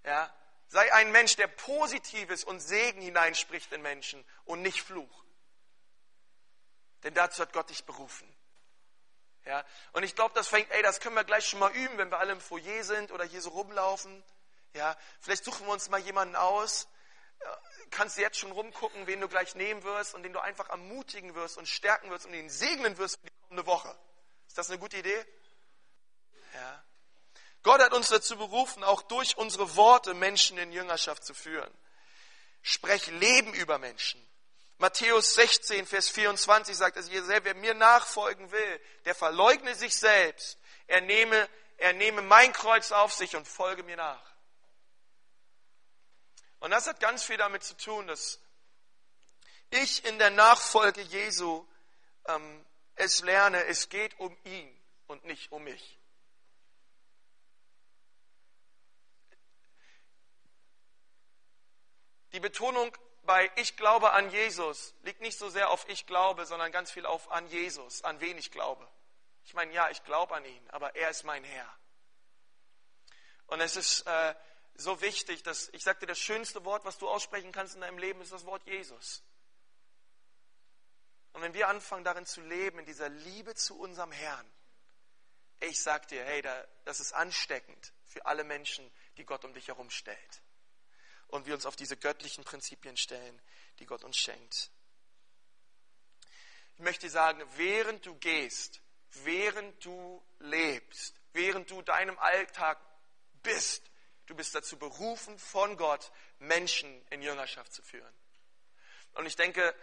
Ja? 0.05 0.35
Sei 0.69 0.93
ein 0.93 1.13
Mensch, 1.13 1.37
der 1.37 1.47
Positives 1.47 2.45
und 2.45 2.61
Segen 2.61 3.01
hineinspricht 3.01 3.73
in 3.73 3.83
Menschen 3.83 4.25
und 4.45 4.63
nicht 4.63 4.83
Fluch. 4.83 5.25
Denn 7.03 7.15
dazu 7.15 7.43
hat 7.43 7.53
Gott 7.53 7.71
dich 7.71 7.85
berufen. 7.85 8.29
Ja, 9.45 9.65
und 9.93 10.03
ich 10.03 10.15
glaube, 10.15 10.35
das 10.35 10.49
fängt, 10.49 10.71
ey, 10.71 10.83
das 10.83 11.01
können 11.01 11.15
wir 11.15 11.25
gleich 11.25 11.49
schon 11.49 11.59
mal 11.59 11.73
üben, 11.73 11.97
wenn 11.97 12.11
wir 12.11 12.19
alle 12.19 12.33
im 12.33 12.41
Foyer 12.41 12.85
sind 12.85 13.11
oder 13.13 13.25
hier 13.25 13.41
so 13.41 13.49
rumlaufen. 13.51 14.23
Ja, 14.75 14.95
vielleicht 15.21 15.45
suchen 15.45 15.67
wir 15.67 15.73
uns 15.73 15.89
mal 15.89 16.01
jemanden 16.01 16.37
aus. 16.37 16.87
Kannst 17.91 18.19
du 18.19 18.21
jetzt 18.21 18.39
schon 18.39 18.53
rumgucken, 18.53 19.07
wen 19.07 19.23
du 19.23 19.29
gleich 19.29 19.55
nehmen 19.55 19.83
wirst 19.85 20.15
und 20.15 20.23
den 20.23 20.35
du 20.35 20.41
einfach 20.41 20.69
ermutigen 20.69 21.35
wirst 21.35 21.57
und 21.57 21.67
stärken 21.67 22.11
wirst 22.11 22.27
und 22.27 22.35
ihn 22.35 22.51
segnen 22.51 22.99
wirst 22.99 23.19
für 23.21 23.27
die 23.27 23.41
kommende 23.43 23.67
Woche. 23.67 23.97
Ist 24.47 24.59
das 24.59 24.69
eine 24.69 24.79
gute 24.79 24.99
Idee? 24.99 25.25
Uns 27.99 28.11
dazu 28.11 28.37
berufen, 28.37 28.85
auch 28.85 29.03
durch 29.03 29.37
unsere 29.37 29.75
Worte 29.75 30.15
Menschen 30.15 30.57
in 30.57 30.71
Jüngerschaft 30.71 31.25
zu 31.25 31.35
führen. 31.35 31.73
Sprech 32.63 33.09
Leben 33.09 33.53
über 33.55 33.79
Menschen. 33.79 34.25
Matthäus 34.79 35.35
16, 35.35 35.85
Vers 35.85 36.09
24 36.09 36.77
sagt 36.77 36.97
es, 36.97 37.11
wer 37.11 37.55
mir 37.57 37.75
nachfolgen 37.75 38.53
will, 38.53 38.81
der 39.05 39.17
verleugne 39.17 39.75
sich 39.75 39.97
selbst. 39.97 40.59
Er 40.87 41.01
nehme, 41.01 41.49
er 41.77 41.93
nehme 41.93 42.23
mein 42.23 42.53
Kreuz 42.53 42.93
auf 42.93 43.13
sich 43.13 43.35
und 43.35 43.49
folge 43.49 43.83
mir 43.83 43.97
nach. 43.97 44.31
Und 46.61 46.71
das 46.71 46.87
hat 46.87 47.01
ganz 47.01 47.25
viel 47.25 47.37
damit 47.37 47.65
zu 47.65 47.77
tun, 47.77 48.07
dass 48.07 48.39
ich 49.71 50.05
in 50.05 50.21
der 50.21 50.31
Nachfolge 50.31 51.01
Jesu 51.01 51.67
ähm, 52.27 52.65
es 52.95 53.23
lerne, 53.23 53.65
es 53.65 53.89
geht 53.89 54.21
um 54.21 54.37
ihn 54.45 54.81
und 55.09 55.25
nicht 55.25 55.51
um 55.51 55.65
mich. 55.65 55.98
Die 62.33 62.41
Betonung 62.41 62.97
bei 63.23 63.51
Ich 63.57 63.77
glaube 63.77 64.13
an 64.13 64.31
Jesus 64.31 64.95
liegt 65.03 65.21
nicht 65.21 65.39
so 65.39 65.49
sehr 65.49 65.71
auf 65.71 65.89
Ich 65.89 66.07
glaube, 66.07 66.47
sondern 66.47 66.73
ganz 66.73 66.91
viel 66.91 67.07
auf 67.07 67.31
an 67.31 67.47
Jesus, 67.49 68.03
an 68.03 68.21
wen 68.21 68.39
ich 68.39 68.51
glaube. 68.51 68.89
Ich 69.45 69.55
meine, 69.55 69.73
ja, 69.73 69.89
ich 69.91 70.05
glaube 70.05 70.35
an 70.35 70.45
ihn, 70.45 70.71
aber 70.71 70.97
er 70.97 71.11
ist 71.11 71.25
mein 71.25 71.45
Herr. 71.45 71.79
Und 73.47 73.61
es 73.61 73.77
ist 73.77 74.07
äh, 74.07 74.35
so 74.75 75.01
wichtig, 75.01 75.43
dass 75.43 75.69
ich 75.71 75.85
sagte, 75.85 76.07
das 76.07 76.19
schönste 76.19 76.65
Wort, 76.65 76.85
was 76.85 76.99
du 76.99 77.09
aussprechen 77.09 77.53
kannst 77.53 77.75
in 77.75 77.81
deinem 77.81 77.99
Leben, 77.99 78.21
ist 78.21 78.33
das 78.33 78.45
Wort 78.45 78.63
Jesus. 78.67 79.23
Und 81.33 81.43
wenn 81.43 81.55
wir 81.55 81.69
anfangen, 81.69 82.05
darin 82.05 82.27
zu 82.27 82.41
leben, 82.43 82.79
in 82.79 82.87
dieser 82.87 83.09
Liebe 83.09 83.55
zu 83.55 83.79
unserem 83.79 84.13
Herrn, 84.13 84.51
ich 85.61 85.83
sag 85.83 86.09
dir, 86.09 86.25
hey, 86.25 86.43
das 86.85 87.01
ist 87.01 87.13
ansteckend 87.13 87.93
für 88.05 88.25
alle 88.27 88.45
Menschen, 88.45 88.91
die 89.17 89.25
Gott 89.25 89.45
um 89.45 89.55
dich 89.55 89.69
herum 89.69 89.91
stellt 89.91 90.43
und 91.29 91.47
wir 91.47 91.55
uns 91.55 91.67
auf 91.67 91.77
diese 91.77 91.97
göttlichen 91.97 92.45
Prinzipien 92.45 92.97
stellen, 92.97 93.41
die 93.79 93.87
Gott 93.87 94.05
uns 94.05 94.17
schenkt. 94.17 94.71
Ich 96.75 96.81
möchte 96.81 97.09
sagen, 97.09 97.43
während 97.57 98.05
du 98.07 98.15
gehst, 98.17 98.81
während 99.25 99.85
du 99.85 100.23
lebst, 100.39 101.15
während 101.33 101.71
du 101.71 101.83
deinem 101.83 102.19
Alltag 102.19 102.79
bist. 103.43 103.91
Du 104.27 104.35
bist 104.35 104.55
dazu 104.55 104.79
berufen, 104.79 105.39
von 105.39 105.77
Gott 105.77 106.13
Menschen 106.39 107.05
in 107.11 107.23
Jüngerschaft 107.23 107.73
zu 107.73 107.83
führen. 107.83 108.15
Und 109.15 109.27
ich 109.27 109.37
denke, 109.37 109.75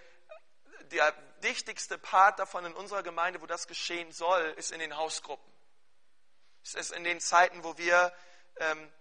der 0.91 1.13
wichtigste 1.41 1.97
Part 1.97 2.39
davon 2.39 2.65
in 2.65 2.73
unserer 2.73 3.03
Gemeinde, 3.03 3.41
wo 3.41 3.45
das 3.45 3.67
geschehen 3.67 4.11
soll, 4.11 4.43
ist 4.57 4.71
in 4.71 4.79
den 4.79 4.95
Hausgruppen. 4.95 5.51
Es 6.63 6.75
ist 6.75 6.91
in 6.91 7.03
den 7.03 7.19
Zeiten, 7.19 7.63
wo 7.63 7.77
wir 7.77 8.13
ähm, 8.57 8.91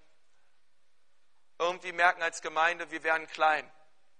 irgendwie 1.58 1.92
merken 1.92 2.22
als 2.22 2.42
Gemeinde, 2.42 2.90
wir 2.90 3.02
werden 3.02 3.26
klein. 3.28 3.70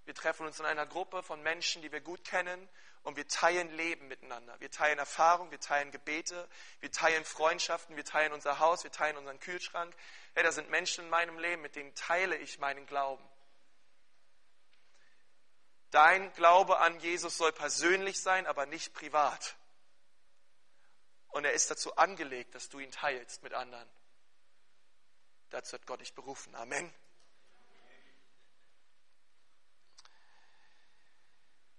Wir 0.05 0.15
treffen 0.15 0.47
uns 0.47 0.61
in 0.61 0.67
einer 0.67 0.87
Gruppe 0.87 1.23
von 1.23 1.43
Menschen, 1.43 1.83
die 1.83 1.91
wir 1.91 2.01
gut 2.01 2.25
kennen 2.25 2.69
und 3.03 3.17
wir 3.17 3.27
teilen 3.27 3.71
Leben 3.71 4.09
miteinander. 4.09 4.59
Wir 4.61 4.71
teilen 4.71 4.99
Erfahrung, 4.99 5.51
wir 5.51 5.61
teilen 5.61 5.91
Gebete, 5.91 6.49
wir 6.81 6.93
teilen 6.93 7.25
Freundschaften, 7.25 7.97
wir 7.97 8.05
teilen 8.05 8.33
unser 8.33 8.59
Haus, 8.59 8.85
wir 8.85 8.93
teilen 8.93 9.17
unseren 9.17 9.41
Kühlschrank. 9.41 9.95
Hey, 10.35 10.43
da 10.43 10.53
sind 10.53 10.71
Menschen 10.71 11.05
in 11.05 11.11
meinem 11.11 11.39
Leben, 11.39 11.63
mit 11.63 11.77
denen 11.77 11.95
teile 11.95 12.37
ich 12.37 12.59
meinen 12.59 12.87
Glauben. 12.87 13.25
Dein 15.91 16.33
Glaube 16.33 16.79
an 16.79 16.99
Jesus 17.01 17.37
soll 17.37 17.53
persönlich 17.53 18.21
sein, 18.21 18.47
aber 18.47 18.67
nicht 18.67 18.95
privat. 18.95 19.57
Und 21.29 21.45
er 21.45 21.53
ist 21.53 21.71
dazu 21.71 21.97
angelegt, 21.97 22.55
dass 22.55 22.69
du 22.69 22.79
ihn 22.79 22.91
teilst 22.91 23.43
mit 23.43 23.55
anderen. 23.55 23.89
Dazu 25.51 25.75
hat 25.75 25.87
Gott 25.87 26.01
dich 26.01 26.15
berufen. 26.15 26.55
Amen. 26.55 26.93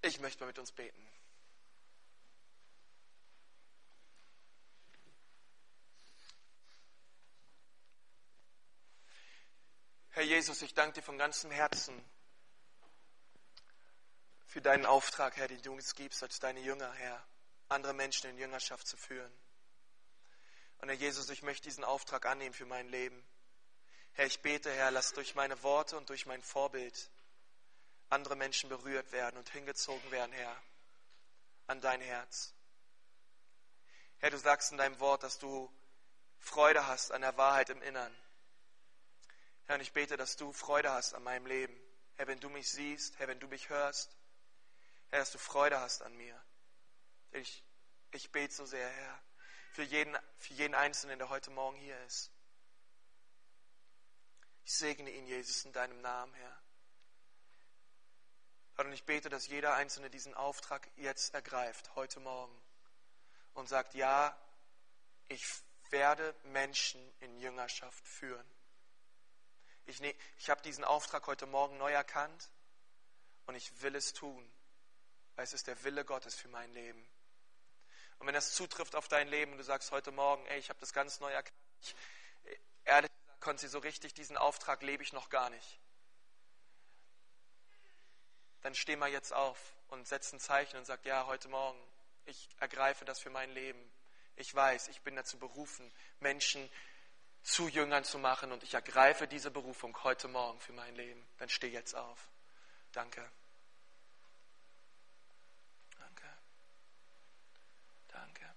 Ich 0.08 0.20
möchte 0.20 0.42
mal 0.42 0.48
mit 0.48 0.60
uns 0.60 0.72
beten. 0.72 1.04
Herr 10.12 10.22
Jesus, 10.22 10.62
ich 10.62 10.76
danke 10.76 11.00
dir 11.00 11.02
von 11.02 11.18
ganzem 11.18 11.50
Herzen 11.50 12.06
für 14.46 14.62
deinen 14.62 14.86
Auftrag, 14.86 15.38
Herr, 15.38 15.48
den 15.48 15.64
du 15.64 15.74
uns 15.74 15.96
gibst 15.96 16.22
als 16.22 16.40
deine 16.40 16.60
Jünger, 16.60 16.94
Herr, 16.94 17.28
andere 17.70 17.94
Menschen 17.94 18.30
in 18.30 18.38
Jüngerschaft 18.38 18.88
zu 18.88 18.98
führen. 18.98 19.34
Und 20.78 20.90
Herr 20.90 20.98
Jesus, 20.98 21.30
ich 21.30 21.42
möchte 21.42 21.64
diesen 21.64 21.84
Auftrag 21.84 22.28
annehmen 22.28 22.54
für 22.54 22.68
mein 22.68 22.90
Leben. 22.90 23.26
Herr, 24.14 24.28
ich 24.28 24.40
bete, 24.42 24.72
Herr, 24.72 24.92
lass 24.92 25.14
durch 25.14 25.34
meine 25.34 25.64
Worte 25.64 25.98
und 25.98 26.10
durch 26.10 26.28
mein 26.28 26.44
Vorbild 26.44 27.10
andere 28.10 28.36
Menschen 28.36 28.70
berührt 28.70 29.12
werden 29.12 29.38
und 29.38 29.50
hingezogen 29.50 30.12
werden, 30.12 30.32
Herr, 30.32 30.56
an 31.68 31.82
dein 31.82 32.02
Herz. 32.02 32.54
Herr, 34.20 34.30
du 34.30 34.38
sagst 34.38 34.72
in 34.72 34.78
deinem 34.78 35.00
Wort, 35.00 35.24
dass 35.24 35.40
du 35.40 35.72
Freude 36.40 36.88
hast 36.88 37.12
an 37.12 37.22
der 37.22 37.38
Wahrheit 37.38 37.70
im 37.70 37.82
Innern. 37.82 38.16
Herr, 39.66 39.76
und 39.76 39.82
ich 39.82 39.94
bete, 39.94 40.16
dass 40.18 40.36
du 40.36 40.54
Freude 40.54 40.92
hast 40.92 41.14
an 41.14 41.24
meinem 41.24 41.48
Leben. 41.48 41.76
Herr, 42.16 42.28
wenn 42.28 42.40
du 42.40 42.50
mich 42.50 42.70
siehst, 42.70 43.18
Herr, 43.20 43.28
wenn 43.28 43.40
du 43.40 43.48
mich 43.48 43.70
hörst, 43.70 44.16
Herr, 45.10 45.20
dass 45.20 45.32
du 45.32 45.38
Freude 45.38 45.80
hast 45.80 46.02
an 46.02 46.16
mir. 46.16 46.40
Ich, 47.32 47.64
ich 48.12 48.32
bete 48.32 48.54
so 48.54 48.66
sehr, 48.66 48.88
Herr, 48.88 49.22
für 49.74 49.84
jeden, 49.84 50.18
für 50.38 50.54
jeden 50.54 50.76
Einzelnen, 50.76 51.20
der 51.20 51.30
heute 51.30 51.52
Morgen 51.52 51.78
hier 51.78 52.00
ist. 52.06 52.32
Ich 54.64 54.74
segne 54.74 55.10
ihn, 55.12 55.28
Jesus, 55.28 55.66
in 55.66 55.74
deinem 55.74 56.00
Namen, 56.02 56.34
Herr. 56.34 56.65
Und 58.78 58.92
ich 58.92 59.06
bete, 59.06 59.30
dass 59.30 59.48
jeder 59.48 59.76
Einzelne 59.76 60.10
diesen 60.10 60.34
Auftrag 60.34 60.90
jetzt 60.98 61.34
ergreift, 61.34 61.96
heute 61.96 62.20
Morgen, 62.20 62.56
und 63.54 63.70
sagt, 63.70 63.94
ja, 63.94 64.38
ich 65.30 65.46
werde 65.90 66.36
Menschen 66.44 67.02
in 67.22 67.38
Jüngerschaft 67.40 68.06
führen. 68.06 68.46
Ich, 69.86 70.02
ne, 70.02 70.14
ich 70.38 70.50
habe 70.50 70.62
diesen 70.62 70.84
Auftrag 70.84 71.26
heute 71.28 71.46
Morgen 71.46 71.78
neu 71.78 71.92
erkannt 71.92 72.50
und 73.46 73.56
ich 73.56 73.82
will 73.82 73.96
es 73.96 74.12
tun, 74.14 74.52
weil 75.36 75.46
es 75.46 75.54
ist 75.54 75.68
der 75.68 75.82
Wille 75.84 76.04
Gottes 76.04 76.36
für 76.36 76.50
mein 76.50 76.72
Leben. 76.74 77.08
Und 78.20 78.28
wenn 78.28 78.34
das 78.34 78.54
zutrifft 78.56 78.96
auf 78.96 79.08
dein 79.08 79.30
Leben 79.30 79.54
und 79.54 79.58
du 79.60 79.64
sagst 79.64 79.92
heute 79.92 80.12
Morgen, 80.12 80.46
ey, 80.48 80.60
ich 80.60 80.70
habe 80.70 80.80
das 80.80 80.92
ganz 80.92 81.22
neu 81.22 81.32
erkannt, 81.32 81.56
ich, 81.82 81.96
ehrlich 82.84 83.12
gesagt, 83.12 83.42
konnte 83.42 83.62
sie 83.62 83.68
so 83.68 83.80
richtig, 83.80 84.14
diesen 84.14 84.38
Auftrag 84.38 84.82
lebe 84.82 85.04
ich 85.04 85.14
noch 85.14 85.30
gar 85.30 85.50
nicht 85.50 85.80
dann 88.66 88.74
steh 88.74 88.96
mal 88.96 89.12
jetzt 89.12 89.32
auf 89.32 89.76
und 89.90 90.08
setz 90.08 90.34
ein 90.34 90.40
Zeichen 90.40 90.78
und 90.78 90.86
sag, 90.86 91.06
ja, 91.06 91.28
heute 91.28 91.48
Morgen, 91.50 91.80
ich 92.26 92.50
ergreife 92.60 93.06
das 93.06 93.20
für 93.20 93.30
mein 93.30 93.52
Leben. 93.52 93.80
Ich 94.38 94.56
weiß, 94.56 94.88
ich 94.88 95.02
bin 95.02 95.16
dazu 95.16 95.38
berufen, 95.38 95.94
Menschen 96.20 96.68
zu 97.44 97.68
Jüngern 97.68 98.04
zu 98.04 98.18
machen 98.18 98.52
und 98.52 98.64
ich 98.64 98.74
ergreife 98.74 99.28
diese 99.28 99.52
Berufung 99.52 99.96
heute 100.04 100.28
Morgen 100.28 100.60
für 100.60 100.74
mein 100.74 100.96
Leben. 100.96 101.24
Dann 101.38 101.48
steh 101.48 101.68
jetzt 101.68 101.94
auf. 101.94 102.28
Danke. 102.92 103.30
Danke. 106.00 106.28
Danke. 108.08 108.56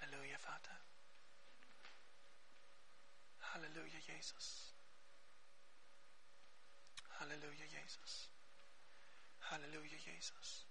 Halleluja, 0.00 0.38
Vater. 0.40 0.76
Halleluja, 3.52 3.98
Jesus. 4.08 4.65
Halleluja, 7.26 7.64
Jesus. 7.82 8.28
Halleluja, 9.50 9.96
Jesus. 9.96 10.66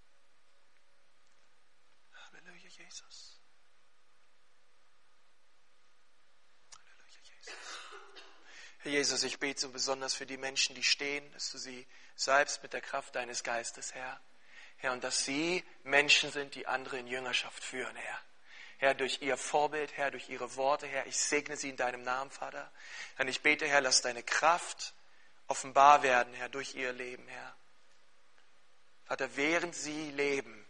Halleluja, 2.14 2.70
Jesus. 2.70 3.40
Halleluja, 6.72 7.20
Jesus. 7.28 7.56
Herr 8.80 8.92
Jesus, 8.92 9.24
ich 9.24 9.40
bete 9.40 9.60
so 9.60 9.70
besonders 9.70 10.14
für 10.14 10.26
die 10.26 10.38
Menschen, 10.38 10.76
die 10.76 10.84
stehen, 10.84 11.30
dass 11.34 11.52
du 11.52 11.58
sie 11.58 11.86
salbst 12.16 12.64
mit 12.64 12.72
der 12.72 12.82
Kraft 12.82 13.16
deines 13.16 13.44
Geistes, 13.44 13.94
Herr. 13.94 14.22
Herr, 14.78 14.94
und 14.94 15.04
dass 15.04 15.26
sie 15.26 15.62
Menschen 15.84 16.32
sind, 16.32 16.56
die 16.56 16.68
andere 16.68 17.00
in 17.00 17.08
Jüngerschaft 17.08 17.62
führen, 17.64 17.96
Herr. 17.98 18.22
Herr, 18.78 18.94
durch 18.94 19.22
ihr 19.22 19.36
Vorbild, 19.36 19.98
Herr, 19.98 20.12
durch 20.12 20.30
ihre 20.30 20.56
Worte, 20.56 20.88
Herr, 20.88 21.06
ich 21.08 21.18
segne 21.18 21.58
sie 21.58 21.70
in 21.70 21.78
deinem 21.78 22.04
Namen, 22.04 22.32
Vater. 22.32 22.72
Und 23.18 23.28
ich 23.28 23.42
bete, 23.42 23.68
Herr, 23.68 23.82
lass 23.82 24.02
deine 24.02 24.24
Kraft 24.24 24.94
offenbar 25.48 26.04
werden, 26.04 26.34
Herr, 26.34 26.50
durch 26.50 26.76
ihr 26.76 26.94
Leben, 26.94 27.28
Herr. 27.28 27.56
Vater, 29.06 29.36
während 29.36 29.76
sie 29.76 30.12
leben, 30.12 30.66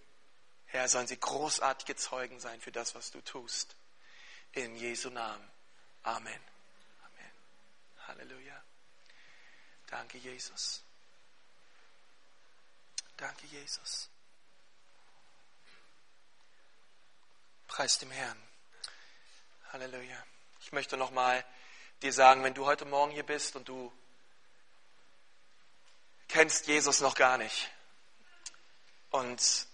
Herr, 0.65 0.89
sollen 0.89 1.07
sie 1.07 1.19
großartige 1.19 1.95
Zeugen 1.95 2.39
sein 2.39 2.59
für 2.59 2.71
das, 2.71 2.95
was 2.95 3.11
du 3.11 3.21
tust. 3.21 3.75
In 4.51 4.75
Jesu 4.75 5.09
Namen. 5.09 5.49
Amen. 6.03 6.39
Amen. 7.03 7.31
Halleluja. 8.07 8.63
Danke, 9.87 10.17
Jesus. 10.17 10.83
Danke, 13.17 13.45
Jesus. 13.47 14.09
Preis 17.67 17.97
dem 17.97 18.11
Herrn. 18.11 18.41
Halleluja. 19.71 20.23
Ich 20.61 20.71
möchte 20.71 20.97
nochmal 20.97 21.45
dir 22.01 22.11
sagen, 22.11 22.43
wenn 22.43 22.53
du 22.53 22.65
heute 22.65 22.85
Morgen 22.85 23.11
hier 23.11 23.25
bist 23.25 23.55
und 23.55 23.67
du 23.67 23.91
kennst 26.27 26.67
Jesus 26.67 27.01
noch 27.01 27.15
gar 27.15 27.37
nicht. 27.37 27.69
Und 29.09 29.67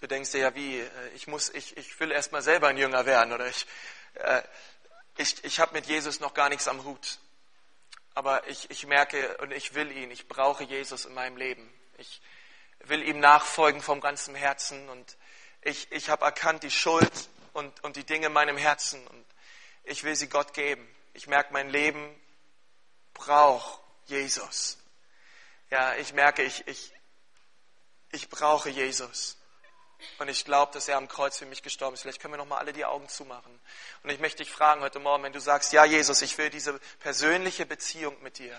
du 0.00 0.06
denkst 0.06 0.32
dir 0.32 0.40
ja, 0.40 0.54
wie, 0.54 0.80
äh, 0.80 1.08
ich 1.14 1.26
muss, 1.26 1.48
ich, 1.50 1.76
ich 1.76 1.98
will 2.00 2.10
erstmal 2.10 2.42
selber 2.42 2.68
ein 2.68 2.78
Jünger 2.78 3.06
werden 3.06 3.32
oder 3.32 3.46
ich, 3.46 3.66
äh, 4.14 4.42
ich, 5.16 5.44
ich 5.44 5.60
habe 5.60 5.72
mit 5.72 5.86
Jesus 5.86 6.20
noch 6.20 6.34
gar 6.34 6.48
nichts 6.48 6.68
am 6.68 6.84
Hut. 6.84 7.18
Aber 8.14 8.46
ich, 8.48 8.70
ich 8.70 8.86
merke 8.86 9.36
und 9.38 9.52
ich 9.52 9.74
will 9.74 9.92
ihn, 9.92 10.10
ich 10.10 10.26
brauche 10.28 10.64
Jesus 10.64 11.04
in 11.04 11.14
meinem 11.14 11.36
Leben. 11.36 11.72
Ich 11.98 12.22
will 12.80 13.02
ihm 13.02 13.20
nachfolgen 13.20 13.82
vom 13.82 14.00
ganzen 14.00 14.34
Herzen 14.34 14.88
und 14.88 15.16
ich, 15.62 15.90
ich 15.92 16.08
habe 16.08 16.24
erkannt 16.24 16.62
die 16.62 16.70
Schuld 16.70 17.12
und, 17.52 17.82
und 17.84 17.96
die 17.96 18.04
Dinge 18.04 18.26
in 18.26 18.32
meinem 18.32 18.56
Herzen 18.56 19.06
und 19.08 19.24
ich 19.84 20.04
will 20.04 20.16
sie 20.16 20.28
Gott 20.28 20.54
geben. 20.54 20.86
Ich 21.14 21.26
merke, 21.26 21.52
mein 21.52 21.70
Leben 21.70 22.14
braucht 23.14 23.80
Jesus. 24.06 24.78
Ja, 25.70 25.94
ich 25.96 26.12
merke, 26.12 26.42
ich, 26.42 26.66
ich, 26.66 26.92
ich 28.12 28.28
brauche 28.28 28.70
Jesus. 28.70 29.36
Und 30.18 30.28
ich 30.28 30.44
glaube, 30.44 30.72
dass 30.72 30.88
er 30.88 30.96
am 30.96 31.08
Kreuz 31.08 31.38
für 31.38 31.46
mich 31.46 31.62
gestorben 31.62 31.94
ist. 31.94 32.02
Vielleicht 32.02 32.20
können 32.20 32.34
wir 32.34 32.38
noch 32.38 32.46
mal 32.46 32.58
alle 32.58 32.72
die 32.72 32.84
Augen 32.84 33.08
zumachen. 33.08 33.60
Und 34.02 34.10
ich 34.10 34.20
möchte 34.20 34.42
dich 34.42 34.52
fragen 34.52 34.82
heute 34.82 34.98
Morgen, 34.98 35.22
wenn 35.22 35.32
du 35.32 35.40
sagst, 35.40 35.72
ja 35.72 35.84
Jesus, 35.84 36.22
ich 36.22 36.36
will 36.38 36.50
diese 36.50 36.78
persönliche 37.00 37.66
Beziehung 37.66 38.16
mit 38.22 38.38
dir. 38.38 38.58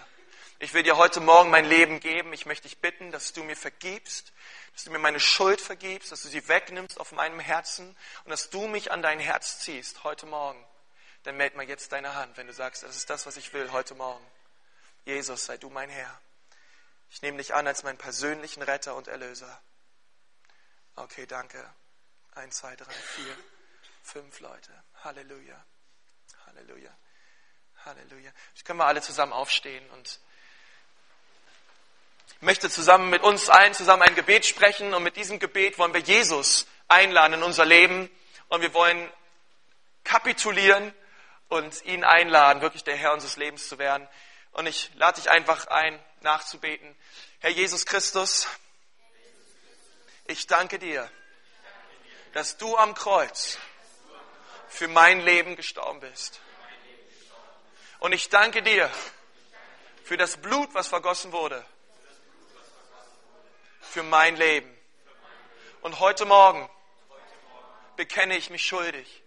Ich 0.59 0.73
will 0.73 0.81
dir 0.81 0.97
heute 0.97 1.19
Morgen 1.19 1.51
mein 1.51 1.65
Leben 1.65 1.99
geben. 1.99 2.33
Ich 2.33 2.47
möchte 2.47 2.67
dich 2.67 2.79
bitten, 2.79 3.11
dass 3.11 3.33
du 3.33 3.43
mir 3.43 3.55
vergibst, 3.55 4.33
dass 4.73 4.85
du 4.85 4.91
mir 4.91 4.97
meine 4.97 5.19
Schuld 5.19 5.61
vergibst, 5.61 6.11
dass 6.11 6.23
du 6.23 6.29
sie 6.29 6.47
wegnimmst 6.47 6.99
auf 6.99 7.11
meinem 7.11 7.39
Herzen 7.39 7.95
und 8.23 8.31
dass 8.31 8.49
du 8.49 8.67
mich 8.67 8.91
an 8.91 9.03
dein 9.03 9.19
Herz 9.19 9.59
ziehst 9.59 10.03
heute 10.03 10.25
Morgen. 10.25 10.63
Dann 11.23 11.37
meld 11.37 11.55
mal 11.55 11.67
jetzt 11.67 11.91
deine 11.91 12.15
Hand, 12.15 12.37
wenn 12.37 12.47
du 12.47 12.53
sagst, 12.53 12.81
das 12.81 12.95
ist 12.95 13.09
das, 13.09 13.27
was 13.27 13.37
ich 13.37 13.53
will 13.53 13.71
heute 13.71 13.93
Morgen. 13.93 14.25
Jesus, 15.05 15.45
sei 15.45 15.57
du 15.57 15.69
mein 15.69 15.89
Herr. 15.89 16.19
Ich 17.09 17.21
nehme 17.21 17.37
dich 17.37 17.53
an 17.53 17.67
als 17.67 17.83
meinen 17.83 17.97
persönlichen 17.97 18.61
Retter 18.61 18.95
und 18.95 19.07
Erlöser. 19.07 19.61
Okay, 20.95 21.25
danke. 21.25 21.63
Eins, 22.35 22.57
zwei, 22.57 22.75
drei, 22.75 22.91
vier. 22.91 23.37
Fünf 24.03 24.39
Leute. 24.39 24.71
Halleluja. 25.03 25.63
Halleluja. 26.47 26.91
Halleluja. 27.85 28.31
Jetzt 28.53 28.65
können 28.65 28.79
wir 28.79 28.85
alle 28.85 29.01
zusammen 29.01 29.33
aufstehen 29.33 29.87
und 29.91 30.19
ich 32.29 32.41
möchte 32.41 32.69
zusammen 32.69 33.09
mit 33.09 33.23
uns 33.23 33.49
allen 33.49 33.73
zusammen 33.73 34.03
ein 34.03 34.15
Gebet 34.15 34.45
sprechen 34.45 34.93
und 34.93 35.03
mit 35.03 35.15
diesem 35.15 35.39
Gebet 35.39 35.77
wollen 35.77 35.93
wir 35.93 36.01
Jesus 36.01 36.67
einladen 36.87 37.33
in 37.33 37.43
unser 37.43 37.65
Leben 37.65 38.09
und 38.49 38.61
wir 38.61 38.73
wollen 38.73 39.11
kapitulieren 40.03 40.93
und 41.49 41.83
ihn 41.85 42.03
einladen, 42.03 42.61
wirklich 42.61 42.83
der 42.83 42.95
Herr 42.95 43.13
unseres 43.13 43.37
Lebens 43.37 43.67
zu 43.67 43.77
werden. 43.77 44.07
Und 44.51 44.67
ich 44.67 44.91
lade 44.95 45.19
dich 45.19 45.29
einfach 45.29 45.67
ein, 45.67 45.99
nachzubeten. 46.21 46.95
Herr 47.39 47.51
Jesus 47.51 47.85
Christus, 47.85 48.47
ich 50.25 50.47
danke 50.47 50.79
dir, 50.79 51.09
dass 52.33 52.57
du 52.57 52.75
am 52.77 52.93
Kreuz 52.93 53.57
für 54.67 54.87
mein 54.87 55.21
Leben 55.21 55.55
gestorben 55.55 55.99
bist. 55.99 56.41
Und 57.99 58.13
ich 58.13 58.29
danke 58.29 58.61
dir 58.61 58.91
für 60.03 60.17
das 60.17 60.37
Blut, 60.37 60.73
was 60.73 60.87
vergossen 60.87 61.31
wurde, 61.31 61.65
für 63.81 64.03
mein 64.03 64.35
Leben. 64.35 64.77
Und 65.81 65.99
heute 65.99 66.25
Morgen 66.25 66.69
bekenne 67.95 68.37
ich 68.37 68.49
mich 68.49 68.65
schuldig. 68.65 69.23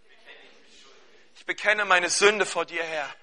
Ich 1.36 1.46
bekenne 1.46 1.84
meine 1.84 2.10
Sünde 2.10 2.46
vor 2.46 2.64
dir, 2.64 2.84
Herr. 2.84 3.14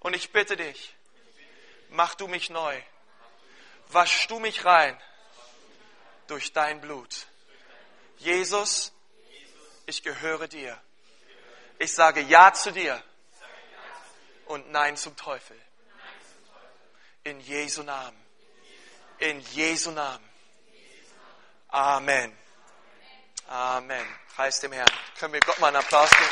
Und 0.00 0.14
ich 0.14 0.32
bitte 0.32 0.56
dich, 0.56 0.93
mach 1.90 2.14
du 2.14 2.26
mich 2.26 2.50
neu. 2.50 2.80
Wasch 3.88 4.26
du 4.28 4.38
mich 4.38 4.64
rein 4.64 5.00
durch 6.26 6.52
dein 6.52 6.80
Blut. 6.80 7.26
Jesus, 8.18 8.92
ich 9.86 10.02
gehöre 10.02 10.48
dir. 10.48 10.80
Ich 11.78 11.92
sage 11.92 12.20
Ja 12.22 12.52
zu 12.52 12.72
dir 12.72 13.02
und 14.46 14.70
Nein 14.70 14.96
zum 14.96 15.16
Teufel. 15.16 15.60
In 17.24 17.40
Jesu 17.40 17.82
Namen. 17.82 18.20
In 19.18 19.40
Jesu 19.40 19.90
Namen. 19.90 20.28
Amen. 21.68 22.36
Amen. 23.48 24.06
Preis 24.34 24.60
dem 24.60 24.72
Herrn. 24.72 24.90
Können 25.18 25.32
wir 25.32 25.40
Gott 25.40 25.58
mal 25.58 25.68
einen 25.68 25.76
Applaus 25.76 26.10
geben? 26.10 26.30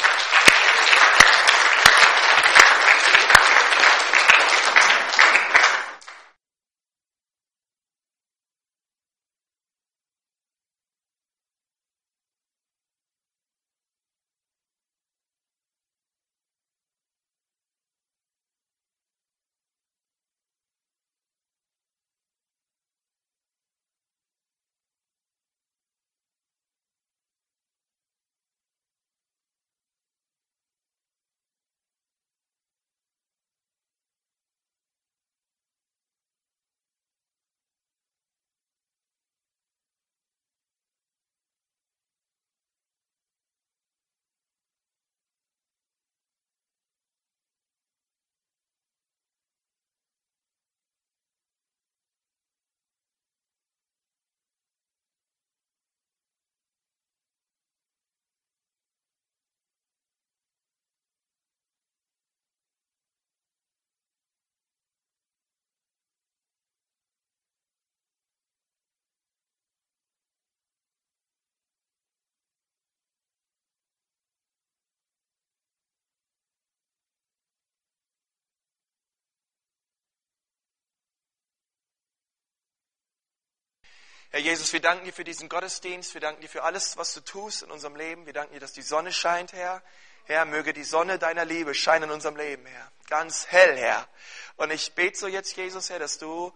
Herr 84.32 84.40
Jesus, 84.40 84.72
wir 84.72 84.80
danken 84.80 85.04
dir 85.04 85.12
für 85.12 85.24
diesen 85.24 85.50
Gottesdienst. 85.50 86.14
Wir 86.14 86.22
danken 86.22 86.40
dir 86.40 86.48
für 86.48 86.62
alles, 86.62 86.96
was 86.96 87.12
du 87.12 87.20
tust 87.20 87.64
in 87.64 87.70
unserem 87.70 87.96
Leben. 87.96 88.24
Wir 88.24 88.32
danken 88.32 88.54
dir, 88.54 88.60
dass 88.60 88.72
die 88.72 88.80
Sonne 88.80 89.12
scheint, 89.12 89.52
Herr. 89.52 89.82
Herr, 90.24 90.46
möge 90.46 90.72
die 90.72 90.84
Sonne 90.84 91.18
deiner 91.18 91.44
Liebe 91.44 91.74
scheinen 91.74 92.04
in 92.04 92.12
unserem 92.12 92.36
Leben, 92.36 92.64
Herr. 92.64 92.90
Ganz 93.10 93.48
hell, 93.48 93.76
Herr. 93.76 94.08
Und 94.56 94.70
ich 94.70 94.94
bete 94.94 95.18
so 95.18 95.28
jetzt, 95.28 95.54
Jesus, 95.58 95.90
Herr, 95.90 95.98
dass 95.98 96.16
du 96.16 96.50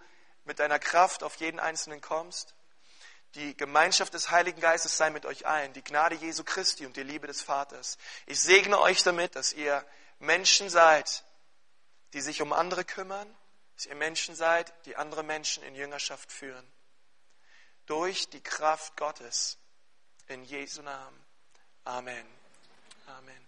mit 0.47 0.59
deiner 0.59 0.79
Kraft 0.79 1.22
auf 1.22 1.37
jeden 1.37 1.61
Einzelnen 1.61 2.01
kommst. 2.01 2.55
Die 3.35 3.55
Gemeinschaft 3.55 4.14
des 4.14 4.31
Heiligen 4.31 4.62
Geistes 4.62 4.97
sei 4.97 5.11
mit 5.11 5.27
euch 5.27 5.47
allen. 5.47 5.74
Die 5.74 5.85
Gnade 5.85 6.14
Jesu 6.14 6.45
Christi 6.45 6.87
und 6.87 6.97
die 6.97 7.03
Liebe 7.03 7.27
des 7.27 7.43
Vaters. 7.43 7.99
Ich 8.24 8.41
segne 8.41 8.81
euch 8.81 9.03
damit, 9.03 9.37
dass 9.37 9.53
ihr 9.53 9.85
Menschen 10.18 10.70
seid, 10.70 11.24
die 12.14 12.22
sich 12.22 12.41
um 12.41 12.55
andere 12.55 12.87
kümmern. 12.87 13.29
Dass 13.74 13.85
ihr 13.85 13.97
Menschen 13.97 14.35
seid, 14.35 14.72
die 14.87 14.97
andere 14.97 15.22
Menschen 15.22 15.62
in 15.62 15.74
Jüngerschaft 15.74 16.33
führen 16.33 16.66
durch 17.87 18.28
die 18.28 18.43
Kraft 18.43 18.97
Gottes. 18.97 19.59
In 20.28 20.45
Jesu 20.45 20.82
Namen. 20.82 21.24
Amen. 21.84 22.26
Amen. 23.07 23.47